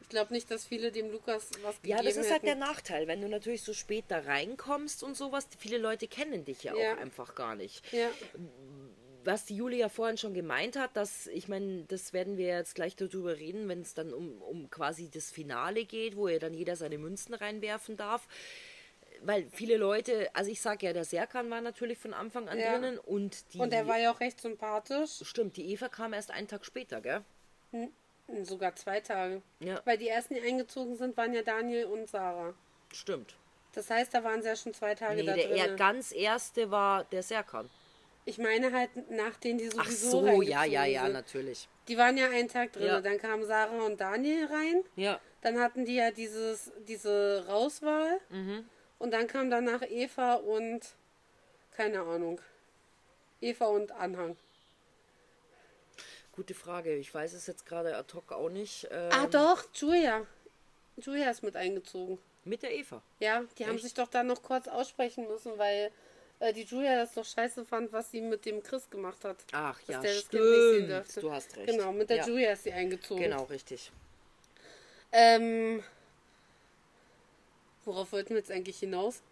[0.00, 2.46] Ich glaube nicht, dass viele dem Lukas was gegeben Ja, das ist halt hätten.
[2.46, 5.46] der Nachteil, wenn du natürlich so spät da reinkommst und sowas.
[5.58, 6.94] Viele Leute kennen dich ja, Ja.
[6.94, 7.84] auch einfach gar nicht.
[7.92, 8.10] Ja,
[9.22, 12.96] Was die Julia vorhin schon gemeint hat, dass, ich meine, das werden wir jetzt gleich
[12.96, 16.74] darüber reden, wenn es dann um, um quasi das Finale geht, wo ja dann jeder
[16.74, 18.26] seine Münzen reinwerfen darf.
[19.22, 22.72] Weil viele Leute, also ich sag ja, der Serkan war natürlich von Anfang an Ja.
[22.72, 23.58] drinnen und die.
[23.58, 25.20] und er war ja auch recht sympathisch.
[25.22, 27.22] Stimmt, die Eva kam erst einen Tag später, gell?
[28.42, 29.42] Sogar zwei Tage.
[29.58, 29.80] Ja.
[29.84, 32.54] Weil die ersten, die eingezogen sind, waren ja Daniel und Sarah.
[32.92, 33.34] Stimmt.
[33.72, 36.70] Das heißt, da waren sie ja schon zwei Tage Nee, da der er, ganz erste
[36.70, 37.68] war der Serkan.
[38.24, 41.12] Ich meine halt nach denen, die Ach sowieso so, ja, ja, ja, sind.
[41.12, 41.68] natürlich.
[41.88, 42.86] Die waren ja einen Tag drin.
[42.86, 43.00] Ja.
[43.00, 44.84] Dann kamen Sarah und Daniel rein.
[44.96, 48.20] Ja, Dann hatten die ja dieses, diese Rauswahl.
[48.30, 48.64] Mhm.
[49.00, 50.82] Und dann kam danach Eva und
[51.72, 52.40] keine Ahnung.
[53.40, 54.36] Eva und Anhang.
[56.32, 56.94] gute Frage.
[56.96, 58.86] Ich weiß es jetzt gerade ad hoc auch nicht.
[58.90, 60.26] Ähm, ah doch, Julia.
[60.98, 62.18] Julia ist mit eingezogen.
[62.44, 63.02] Mit der Eva.
[63.18, 63.84] Ja, die haben Echt?
[63.84, 65.90] sich doch dann noch kurz aussprechen müssen, weil
[66.38, 69.38] äh, die Julia das doch scheiße fand, was sie mit dem Chris gemacht hat.
[69.52, 70.88] Ach Dass ja, der das Kind nicht sehen stimmt.
[70.90, 71.20] dürfte.
[71.20, 71.66] Du hast recht.
[71.68, 72.26] Genau, mit der ja.
[72.26, 73.22] Julia ist sie eingezogen.
[73.22, 73.90] Genau, richtig.
[75.12, 75.82] Ähm,
[77.84, 79.22] worauf wollten wir jetzt eigentlich hinaus?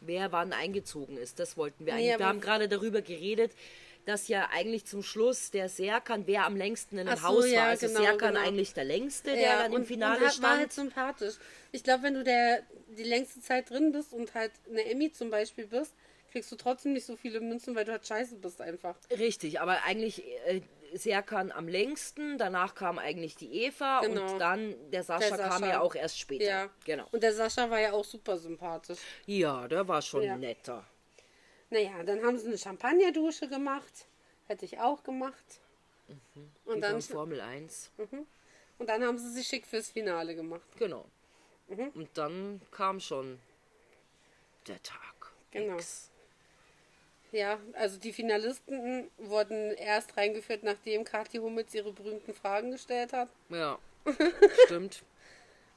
[0.00, 2.18] Wer wann eingezogen ist, das wollten wir Nee, eigentlich.
[2.18, 3.52] wir haben gerade darüber geredet,
[4.04, 7.62] dass ja eigentlich zum Schluss der Serkan, wer am längsten in Ach so, Haus ja,
[7.62, 7.68] war.
[7.68, 8.46] Also genau, Serkan genau.
[8.46, 10.58] eigentlich der längste, der dann im und, Finale und hat, war stand.
[10.58, 11.34] halt sympathisch.
[11.72, 12.62] Ich glaube, wenn du der
[12.98, 15.94] die längste Zeit drin bist und halt eine Emmy zum Beispiel bist,
[16.30, 18.96] kriegst du trotzdem nicht so viele Münzen, weil du halt scheiße bist einfach.
[19.18, 20.60] Richtig, aber eigentlich äh,
[20.96, 24.32] Serkan am längsten, danach kam eigentlich die Eva Genau.
[24.32, 25.66] und dann der Sascha, Der kam Sascha.
[25.72, 26.44] ja auch erst später.
[26.44, 26.70] Ja.
[26.84, 27.06] Genau.
[27.12, 28.98] Und der Sascha war ja auch super sympathisch.
[29.26, 30.36] Ja, der war schon Ja.
[30.36, 30.84] netter.
[31.70, 34.06] Naja, dann haben sie eine Champagnerdusche gemacht.
[34.46, 35.60] Hätte ich auch gemacht.
[36.66, 37.90] Und, Wie dann, Formel 1.
[38.78, 40.68] und dann haben sie sich schick fürs Finale gemacht.
[40.78, 41.06] Genau.
[41.68, 41.88] Mhm.
[41.94, 43.40] Und dann kam schon
[44.66, 45.32] der Tag.
[45.50, 45.76] Genau.
[45.76, 46.10] X.
[47.34, 53.28] Ja, also die Finalisten wurden erst reingeführt, nachdem Kathi Hummels ihre berühmten Fragen gestellt hat.
[53.48, 53.76] Ja,
[54.66, 55.02] stimmt.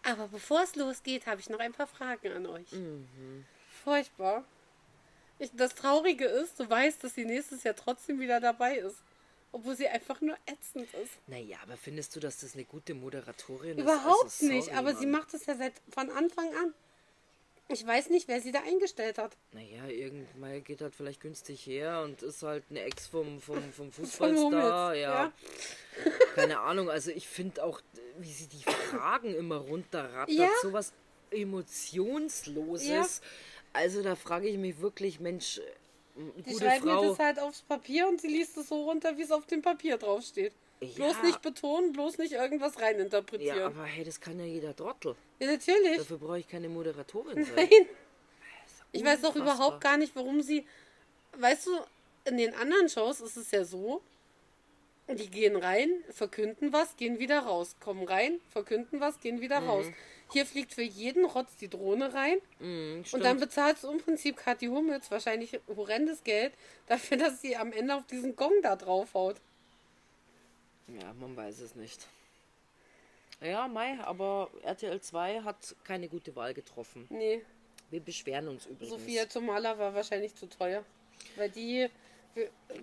[0.04, 2.68] Aber bevor es losgeht, habe ich noch ein paar Fragen an euch.
[3.84, 4.44] Furchtbar.
[5.40, 8.98] Ich, das Traurige ist, du weißt, dass sie nächstes Jahr trotzdem wieder dabei ist.
[9.52, 11.14] Obwohl sie einfach nur ätzend ist.
[11.26, 13.84] Naja, aber findest du, dass das eine gute Moderatorin ist?
[13.84, 15.22] Überhaupt Also, nicht, aber sie Mann.
[15.22, 16.74] macht es ja seit von Anfang an.
[17.70, 19.36] Ich weiß nicht, wer sie da eingestellt hat.
[19.52, 23.92] Naja, irgendwann geht halt vielleicht günstig her und ist halt eine Ex vom, vom, vom
[23.92, 24.90] Fußballstar.
[24.90, 25.32] Hummels, ja.
[26.36, 27.82] Keine Ahnung, also ich finde auch,
[28.20, 30.50] wie sie die Fragen immer runterrattert, Ja.
[30.62, 30.94] sowas
[31.32, 32.88] Emotionsloses.
[32.88, 33.06] Ja.
[33.74, 35.60] Also da frage ich mich wirklich, Mensch,
[36.16, 37.04] Die gute schreiben Frau.
[37.04, 39.62] ihr das halt aufs Papier und sie liest es so runter, wie es auf dem
[39.62, 40.54] Papier draufsteht.
[40.80, 41.24] Bloß Ja.
[41.24, 43.56] nicht betonen, bloß nicht irgendwas reininterpretieren.
[43.58, 45.16] ja, Ja, aber hey, das kann ja jeder Trottel.
[45.40, 45.98] natürlich.
[45.98, 47.56] Dafür brauche ich keine Moderatorin sein.
[47.56, 47.88] Nein.
[48.92, 50.66] Ich weiß doch überhaupt gar nicht, warum sie.
[51.38, 51.72] Weißt du,
[52.26, 54.02] in den anderen Shows ist es ja so,
[55.08, 57.76] die gehen rein, verkünden was, gehen wieder raus.
[57.80, 59.86] Kommen rein, verkünden was, gehen wieder raus.
[60.32, 64.36] Hier fliegt für jeden Rotz die Drohne rein Mhm, und dann bezahlst du im Prinzip
[64.38, 66.54] Kathi Hummels wahrscheinlich horrendes Geld
[66.88, 69.38] dafür, dass sie am Ende auf diesen Gong da draufhaut.
[70.88, 72.08] Ja, man weiß es nicht.
[73.42, 77.06] Ja, Mai, aber RTL 2 hat keine gute Wahl getroffen.
[77.10, 77.42] Nee,
[77.92, 78.90] Wir beschweren uns übrigens.
[78.90, 80.84] Sophia Tomala war wahrscheinlich zu teuer.
[81.36, 81.88] Weil die,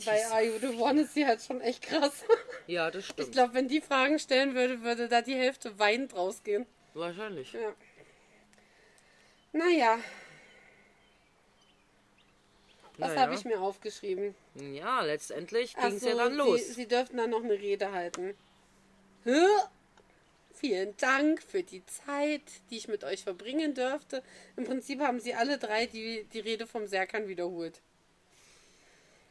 [0.04, 2.24] bei Are You The One ist sie halt schon echt krass.
[2.66, 3.32] Ja, das Ich stimmt.
[3.32, 6.66] glaube, wenn die Fragen stellen würde, würde da die Hälfte weinend rausgehen.
[6.94, 7.52] Wahrscheinlich.
[7.52, 7.74] Ja.
[9.52, 9.98] Naja,
[12.98, 13.20] was Naja.
[13.22, 14.34] habe ich mir aufgeschrieben?
[14.54, 16.66] Ja, letztendlich ging es so, ja dann los.
[16.66, 18.34] Sie, sie dürften dann noch eine Rede halten.
[19.24, 19.44] Hä?
[20.52, 24.22] Vielen Dank für die Zeit, die ich mit euch verbringen dürfte.
[24.56, 27.80] Im Prinzip haben sie alle drei die, die Rede vom Serkan wiederholt.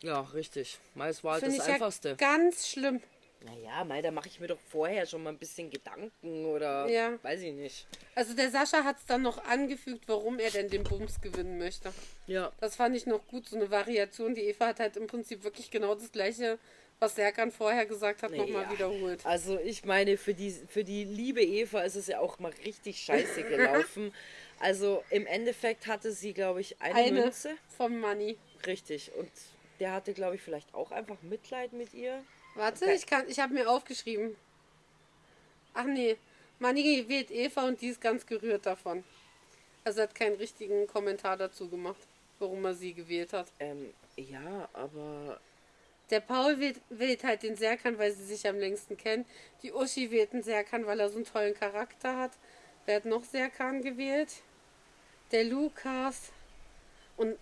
[0.03, 0.78] Ja, richtig.
[0.99, 2.16] Es war halt das ich ja Einfachste.
[2.18, 3.01] ganz schlimm.
[3.46, 7.20] Naja, Mai, da mache ich mir doch vorher schon mal ein bisschen Gedanken oder Ja.
[7.24, 7.88] weiß ich nicht.
[8.16, 11.91] Also der Sascha hat es dann noch angefügt, warum er denn den Bums gewinnen möchte.
[12.28, 14.34] Ja, Das fand ich noch gut, so eine Variation.
[14.34, 16.58] Die Eva hat halt im Prinzip wirklich genau das gleiche,
[17.00, 18.72] was Serkan vorher gesagt hat, nochmal Ja.
[18.72, 19.26] wiederholt.
[19.26, 23.02] Also ich meine, für die, für die liebe Eva ist es ja auch mal richtig
[23.02, 23.44] scheiße
[23.89, 24.14] gelaufen.
[24.62, 27.58] also im Endeffekt hatte sie, glaube ich, eine, Eine Münze.
[27.78, 28.38] vom Money.
[28.66, 29.12] Richtig.
[29.18, 29.30] Und
[29.82, 32.24] der hatte, glaube ich, vielleicht auch einfach Mitleid mit ihr.
[32.56, 32.95] Warte, Okay.
[32.95, 34.36] ich kann, ich habe mir aufgeschrieben.
[35.74, 36.18] Ach nee,
[36.60, 39.04] Manni wählt Eva und die ist ganz gerührt davon.
[39.84, 42.08] Also hat keinen richtigen Kommentar dazu gemacht,
[42.39, 43.54] warum er sie gewählt hat.
[43.60, 45.41] Ähm, ja, aber
[46.10, 49.26] Der Paul wählt, wählt halt den Serkan, weil sie sich am längsten kennen.
[49.64, 52.32] Die Uschi wählt den Serkan, weil er so einen tollen Charakter hat.
[52.86, 54.30] Wer hat noch Serkan gewählt?
[55.32, 56.32] Der Lukas.
[57.18, 57.34] Und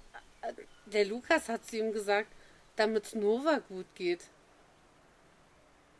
[0.42, 0.54] äh,
[0.86, 2.30] der Lukas hat zu ihm gesagt,
[2.76, 4.22] damit Nova gut geht.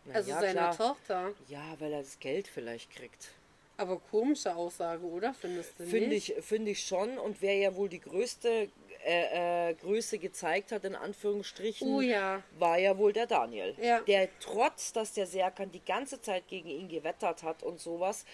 [0.06, 0.78] Na Also ja, seiner klar.
[0.78, 1.32] Tochter.
[1.48, 3.30] Ja, weil er das Geld vielleicht kriegt.
[3.78, 5.34] Aber komische Aussage, oder?
[5.34, 6.30] Findest du Finde nicht?
[6.38, 7.18] ich, finde ich schon.
[7.18, 8.70] Und wer ja wohl die größte
[9.06, 12.44] äh, äh, Größe gezeigt hat, in Anführungsstrichen, Oh ja.
[12.60, 13.74] war ja wohl der Daniel.
[13.82, 14.02] Ja.
[14.02, 18.26] Der trotz, dass der Serkan die ganze Zeit gegen ihn gewettert hat und sowas,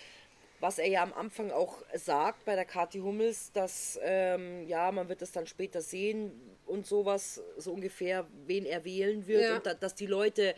[0.59, 5.07] was er ja am Anfang auch sagt bei der Kathi Hummels, dass ähm, ja, man
[5.07, 6.31] wird es dann später sehen
[6.65, 9.55] und sowas, so ungefähr, wen er wählen wird Ja.
[9.55, 10.55] und da, dass die Leute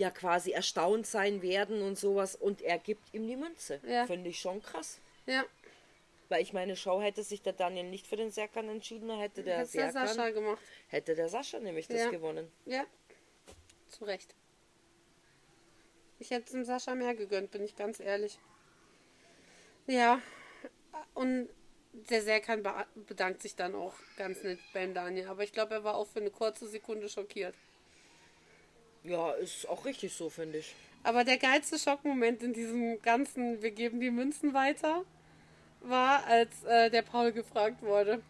[0.00, 3.80] ja quasi erstaunt sein werden und sowas und er gibt ihm die Münze.
[3.86, 4.06] Ja.
[4.06, 4.98] Finde ich schon krass.
[5.26, 5.44] Ja,
[6.30, 9.58] Weil ich meine, Show hätte sich der Daniel nicht für den Serkan entschieden, hätte der
[9.58, 10.62] hat der Serkan, Sascha gemacht.
[10.88, 12.10] hätte der Sascha nämlich das Ja.
[12.10, 12.50] gewonnen.
[12.66, 12.84] Ja,
[13.88, 14.34] zu Recht.
[16.18, 18.38] Ich hätte es dem Sascha mehr gegönnt, bin ich ganz ehrlich.
[19.86, 20.20] Ja,
[21.14, 21.48] und
[21.92, 25.28] der Serkan be- bedankt sich dann auch ganz nett beim Daniel.
[25.28, 27.54] Aber ich glaube, er war auch für eine kurze Sekunde schockiert.
[29.04, 30.74] Ja, ist auch richtig so, finde ich.
[31.02, 35.04] Aber der geilste Schockmoment in diesem ganzen, wir geben die Münzen weiter,
[35.80, 38.20] war, als äh, der Paul gefragt wurde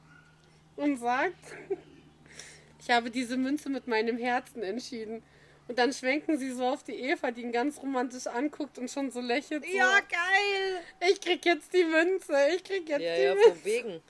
[0.77, 1.35] und sagt,
[2.81, 5.23] ich habe diese Münze mit meinem Herzen entschieden.
[5.67, 9.11] Und dann schwenken sie so auf die Eva, die ihn ganz romantisch anguckt und schon
[9.11, 9.65] so lächelt.
[9.65, 11.11] So, geil!
[11.11, 13.51] ich krieg jetzt die Münze, ich krieg jetzt Ja, die ja, Münze.
[13.51, 14.03] von wegen.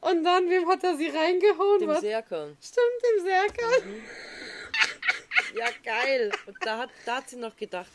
[0.00, 1.80] Und dann, wem hat er sie reingehauen?
[1.80, 2.00] Dem Was?
[2.00, 2.56] Serkan.
[2.60, 4.02] Stimmt, dem Serkan.
[5.56, 6.30] Ja, geil.
[6.46, 7.92] Und da hat, da hat sie noch gedacht,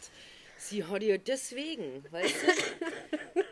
[0.57, 3.43] sie hat ja deswegen, weißt du?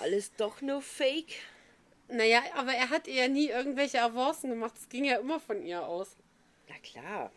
[0.00, 1.34] Alles doch nur Fake.
[2.08, 4.74] Naja, aber er hat ihr ja nie irgendwelche Avancen gemacht.
[4.78, 6.16] Es ging ja immer von ihr aus.
[6.68, 7.30] Na klar.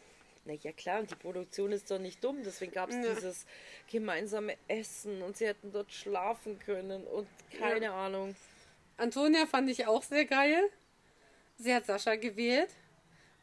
[0.46, 1.00] Na ja, klar.
[1.02, 2.42] Und die Produktion ist doch nicht dumm.
[2.44, 3.14] Deswegen gab es Ja.
[3.14, 3.46] dieses
[3.92, 7.28] gemeinsame Essen und sie hätten dort schlafen können und
[7.58, 8.36] keine Ahnung.
[8.98, 10.70] Antonia fand ich auch sehr geil.
[11.58, 12.70] Sie hat Sascha gewählt.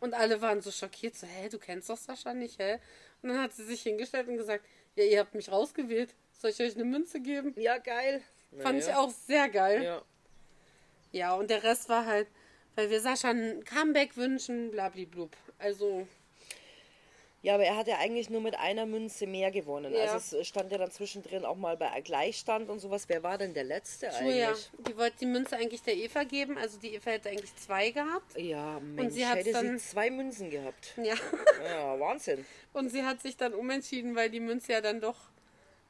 [0.00, 2.78] Und alle waren so schockiert, so, hä, du kennst doch Sascha nicht, hä?
[3.22, 6.14] Und dann hat sie sich hingestellt und gesagt, ja, ihr habt mich rausgewählt.
[6.32, 7.52] Soll ich euch eine Münze geben?
[7.56, 8.22] Ja, geil.
[8.58, 9.82] Fand ich auch sehr geil.
[9.82, 10.02] Ja.
[11.10, 12.28] Ja, und der Rest war halt,
[12.74, 15.36] weil wir Sascha ein Comeback wünschen, blablablub.
[15.58, 16.06] Also,
[17.40, 19.92] Ja, aber er hat ja eigentlich nur mit einer Münze mehr gewonnen.
[19.94, 20.12] Ja.
[20.12, 23.04] Also es stand ja dann zwischendrin auch mal bei Gleichstand und sowas.
[23.08, 24.70] Wer war denn der Letzte Julia, eigentlich?
[24.88, 26.58] die wollte die Münze eigentlich der Eva geben.
[26.58, 28.36] Also die Eva hätte eigentlich zwei gehabt.
[28.36, 30.94] Ja, Mensch, sie hat's hätte dann- sie zwei Münzen gehabt.
[30.96, 31.14] Ja.
[31.64, 32.44] Ja, Wahnsinn.
[32.72, 35.16] Und sie hat sich dann umentschieden, weil die Münze ja dann doch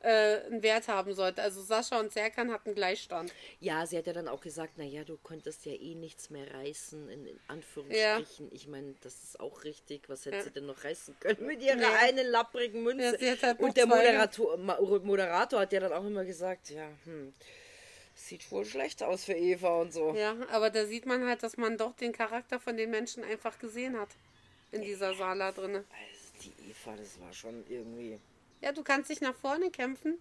[0.00, 1.42] äh, einen Wert haben sollte.
[1.42, 3.32] Also Sascha und Serkan hatten Gleichstand.
[3.60, 7.08] Ja, sie hat ja dann auch gesagt, naja, du konntest ja eh nichts mehr reißen,
[7.08, 8.48] in, in Anführungsstrichen.
[8.52, 10.08] Ich meine, das ist auch richtig.
[10.08, 10.42] Was hätte Ja.
[10.44, 11.92] sie denn noch reißen können mit ihrer Ja.
[12.00, 13.16] einen lapprigen Münze?
[13.20, 17.32] Ja, halt Und der Moderator, Moderator hat ja dann auch immer gesagt, ja, hm,
[18.14, 20.14] sieht wohl schlecht aus für Eva und so.
[20.14, 23.58] Ja, aber da sieht man halt, dass man doch den Charakter von den Menschen einfach
[23.58, 24.10] gesehen hat.
[24.70, 25.78] In dieser Sala drinne.
[25.78, 28.18] Also die Eva, das war schon irgendwie...
[28.60, 30.18] Ja, du kannst dich nach vorne kämpfen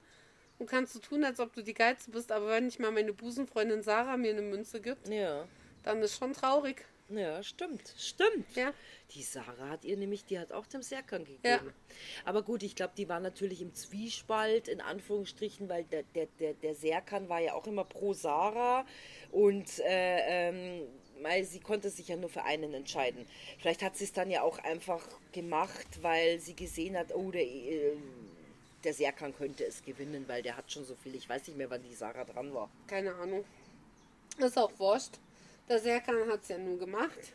[0.60, 3.14] und kannst so tun, als ob du die Geilste bist, aber wenn nicht mal meine
[3.14, 5.48] Busenfreundin Sarah mir eine Münze gibt, Ja,
[5.84, 6.84] dann ist schon traurig.
[7.10, 8.56] ja, stimmt, stimmt.
[8.56, 8.74] Ja.
[9.12, 11.42] Die Sarah hat ihr nämlich, die hat auch dem Serkan gegeben.
[11.46, 11.62] Ja.
[12.26, 16.54] Aber gut, ich glaube, die war natürlich im Zwiespalt, in Anführungsstrichen, weil der, der, der,
[16.56, 18.86] der Serkan war ja auch immer pro Sarah
[19.32, 20.88] und äh, ähm,
[21.22, 23.26] weil sie konnte sich ja nur für einen entscheiden.
[23.60, 27.44] Vielleicht hat sie es dann ja auch einfach gemacht, weil sie gesehen hat, oh, der,
[27.44, 27.94] äh,
[28.84, 31.16] der Serkan könnte es gewinnen, weil der hat schon so viel.
[31.16, 32.70] Ich weiß nicht mehr, wann die Sarah dran war.
[32.88, 33.44] Keine Ahnung.
[34.38, 35.14] Ist auch wurscht.
[35.68, 37.34] Der Serkan hat es ja nur gemacht.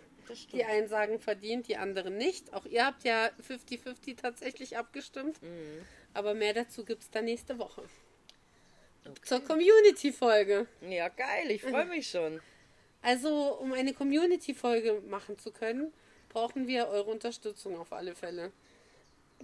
[0.53, 2.55] Die einen sagen verdient, die anderen nicht.
[2.55, 5.43] Auch ihr habt ja 50-50 tatsächlich abgestimmt.
[5.43, 5.85] Mhm.
[6.15, 7.83] Aber mehr dazu gibt es dann nächste Woche.
[9.23, 10.67] Zur Community-Folge.
[10.81, 12.41] Ja, geil, ich freue mich schon.
[13.03, 15.93] Also, um eine Community-Folge machen zu können,
[16.29, 18.53] brauchen wir eure Unterstützung auf alle Fälle.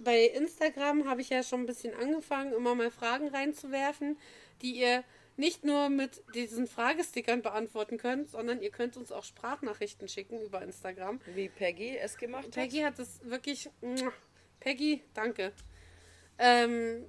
[0.03, 4.17] Bei Instagram habe ich ja schon ein bisschen angefangen, immer mal Fragen reinzuwerfen,
[4.61, 5.03] die ihr
[5.37, 10.61] nicht nur mit diesen Fragestickern beantworten könnt, sondern ihr könnt uns auch Sprachnachrichten schicken über
[10.61, 11.21] Instagram.
[11.33, 12.51] Wie Peggy es gemacht hat.
[12.51, 13.69] Peggy hat es wirklich.
[14.59, 15.53] Peggy, danke.
[16.37, 17.05] Ähm,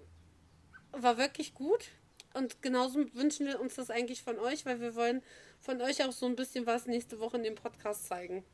[0.93, 1.89] war wirklich gut.
[2.33, 5.23] Und genauso wünschen wir uns das eigentlich von euch, weil wir wollen
[5.61, 8.45] von euch auch so ein bisschen was nächste Woche in dem Podcast zeigen.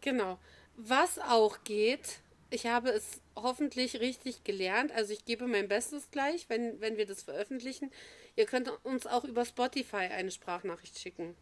[0.00, 0.38] Genau.
[0.76, 2.20] Was auch geht,
[2.52, 4.92] ich habe es hoffentlich richtig gelernt.
[4.92, 7.90] Also ich gebe mein Bestes gleich, wenn, wenn wir das veröffentlichen.
[8.36, 11.34] Ihr könnt uns auch über Spotify eine Sprachnachricht schicken.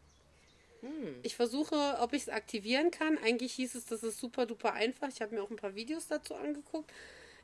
[1.23, 3.19] Ich versuche, ob ich es aktivieren kann.
[3.19, 5.09] Eigentlich hieß es, das ist super duper einfach.
[5.09, 6.91] Ich habe mir auch ein paar Videos dazu angeguckt.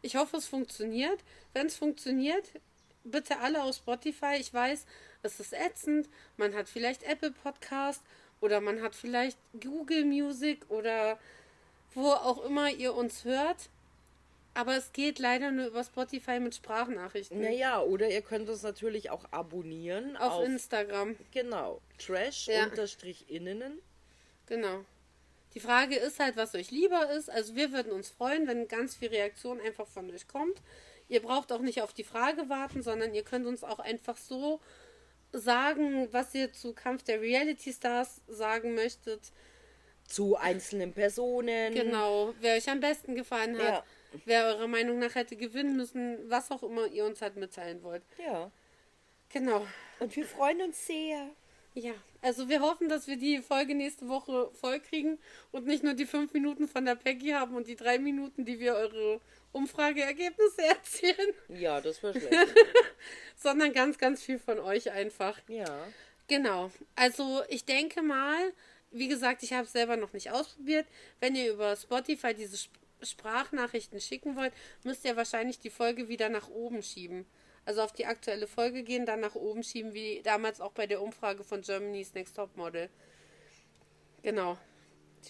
[0.00, 1.22] Ich hoffe, es funktioniert.
[1.52, 2.50] Wenn es funktioniert,
[3.04, 4.36] bitte alle auf Spotify.
[4.38, 4.86] Ich weiß,
[5.22, 6.08] es ist ätzend.
[6.36, 8.02] Man hat vielleicht Apple Podcast
[8.40, 11.18] oder man hat vielleicht Google Music oder
[11.94, 13.68] wo auch immer ihr uns hört.
[14.54, 17.42] Aber es geht leider nur über Spotify mit Sprachnachrichten.
[17.42, 21.14] Naja, oder ihr könnt uns natürlich auch abonnieren auf, auf, Instagram.
[21.30, 22.64] genau, trash Ja.
[22.64, 23.78] unterstrich innen.
[24.46, 24.84] Genau.
[25.52, 27.30] Die Frage ist halt, was euch lieber ist.
[27.30, 30.60] Also wir würden uns freuen, wenn ganz viel Reaktion einfach von euch kommt.
[31.08, 34.60] Ihr braucht auch nicht auf die Frage warten, sondern ihr könnt uns auch einfach so
[35.32, 39.20] sagen, was ihr zu Kampf der Reality Stars sagen möchtet.
[40.08, 41.74] Zu einzelnen Personen.
[41.74, 43.84] Genau, wer euch am besten gefallen hat, Ja.
[44.24, 48.02] wer eurer Meinung nach hätte gewinnen müssen, was auch immer ihr uns halt mitteilen wollt.
[48.24, 48.50] Ja.
[49.30, 49.66] Genau.
[49.98, 51.28] Und wir freuen uns sehr.
[51.74, 51.92] Ja,
[52.22, 55.18] also wir hoffen, dass wir die Folge nächste Woche voll kriegen
[55.52, 58.58] und nicht nur die fünf Minuten von der Peggy haben und die drei Minuten, die
[58.60, 59.20] wir eure
[59.52, 62.30] Umfrageergebnisse erzählen, Ja, das war schlecht.
[63.36, 65.38] sondern ganz, ganz viel von euch einfach.
[65.48, 65.66] ja.
[66.28, 66.72] Genau.
[66.96, 68.52] Also ich denke mal,
[68.90, 70.86] wie gesagt, ich habe es selber noch nicht ausprobiert.
[71.20, 76.30] Wenn ihr über Spotify diese Sp Sprachnachrichten schicken wollt, müsst ihr wahrscheinlich die Folge wieder
[76.30, 77.26] nach oben schieben.
[77.66, 81.02] Also auf die aktuelle Folge gehen, dann nach oben schieben, wie damals auch bei der
[81.02, 82.88] Umfrage von Germany's Next Top Model.
[84.22, 84.56] Genau.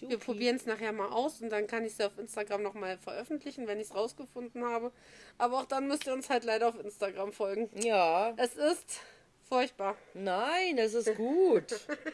[0.01, 3.67] Wir probieren es nachher mal aus und dann kann ich es auf Instagram nochmal veröffentlichen,
[3.67, 4.93] wenn ich es rausgefunden habe.
[5.39, 7.71] Aber auch dann müsst ihr uns halt leider auf Instagram folgen.
[7.83, 8.35] Ja.
[8.37, 9.01] Es ist
[9.49, 9.97] furchtbar.
[10.15, 11.65] Nein, es ist gut.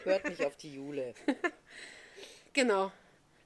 [0.03, 1.13] Hört nicht auf die Jule.
[2.53, 2.91] Genau.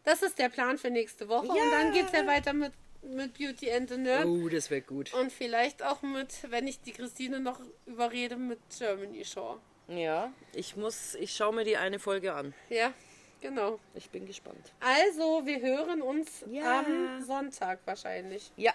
[0.03, 1.47] Das ist der Plan für nächste Woche.
[1.47, 1.63] Und Ja.
[1.71, 2.73] dann geht es ja weiter mit,
[3.03, 4.25] mit Beauty and the Nerd.
[4.25, 5.13] Oh, das wäre gut.
[5.13, 9.59] Und vielleicht auch mit, wenn ich die Christine noch überrede, mit Germany Shore.
[9.87, 12.53] Ja, ich muss, ich schaue mir die eine Folge an.
[12.69, 12.93] Ja,
[13.39, 13.79] genau.
[13.95, 14.73] Ich bin gespannt.
[14.81, 16.79] Also, wir hören uns Ja.
[16.79, 18.51] am Sonntag wahrscheinlich.
[18.57, 18.73] Ja.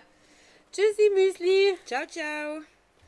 [0.72, 1.76] Tschüssi, Müsli.
[1.84, 2.62] Ciao, ciao.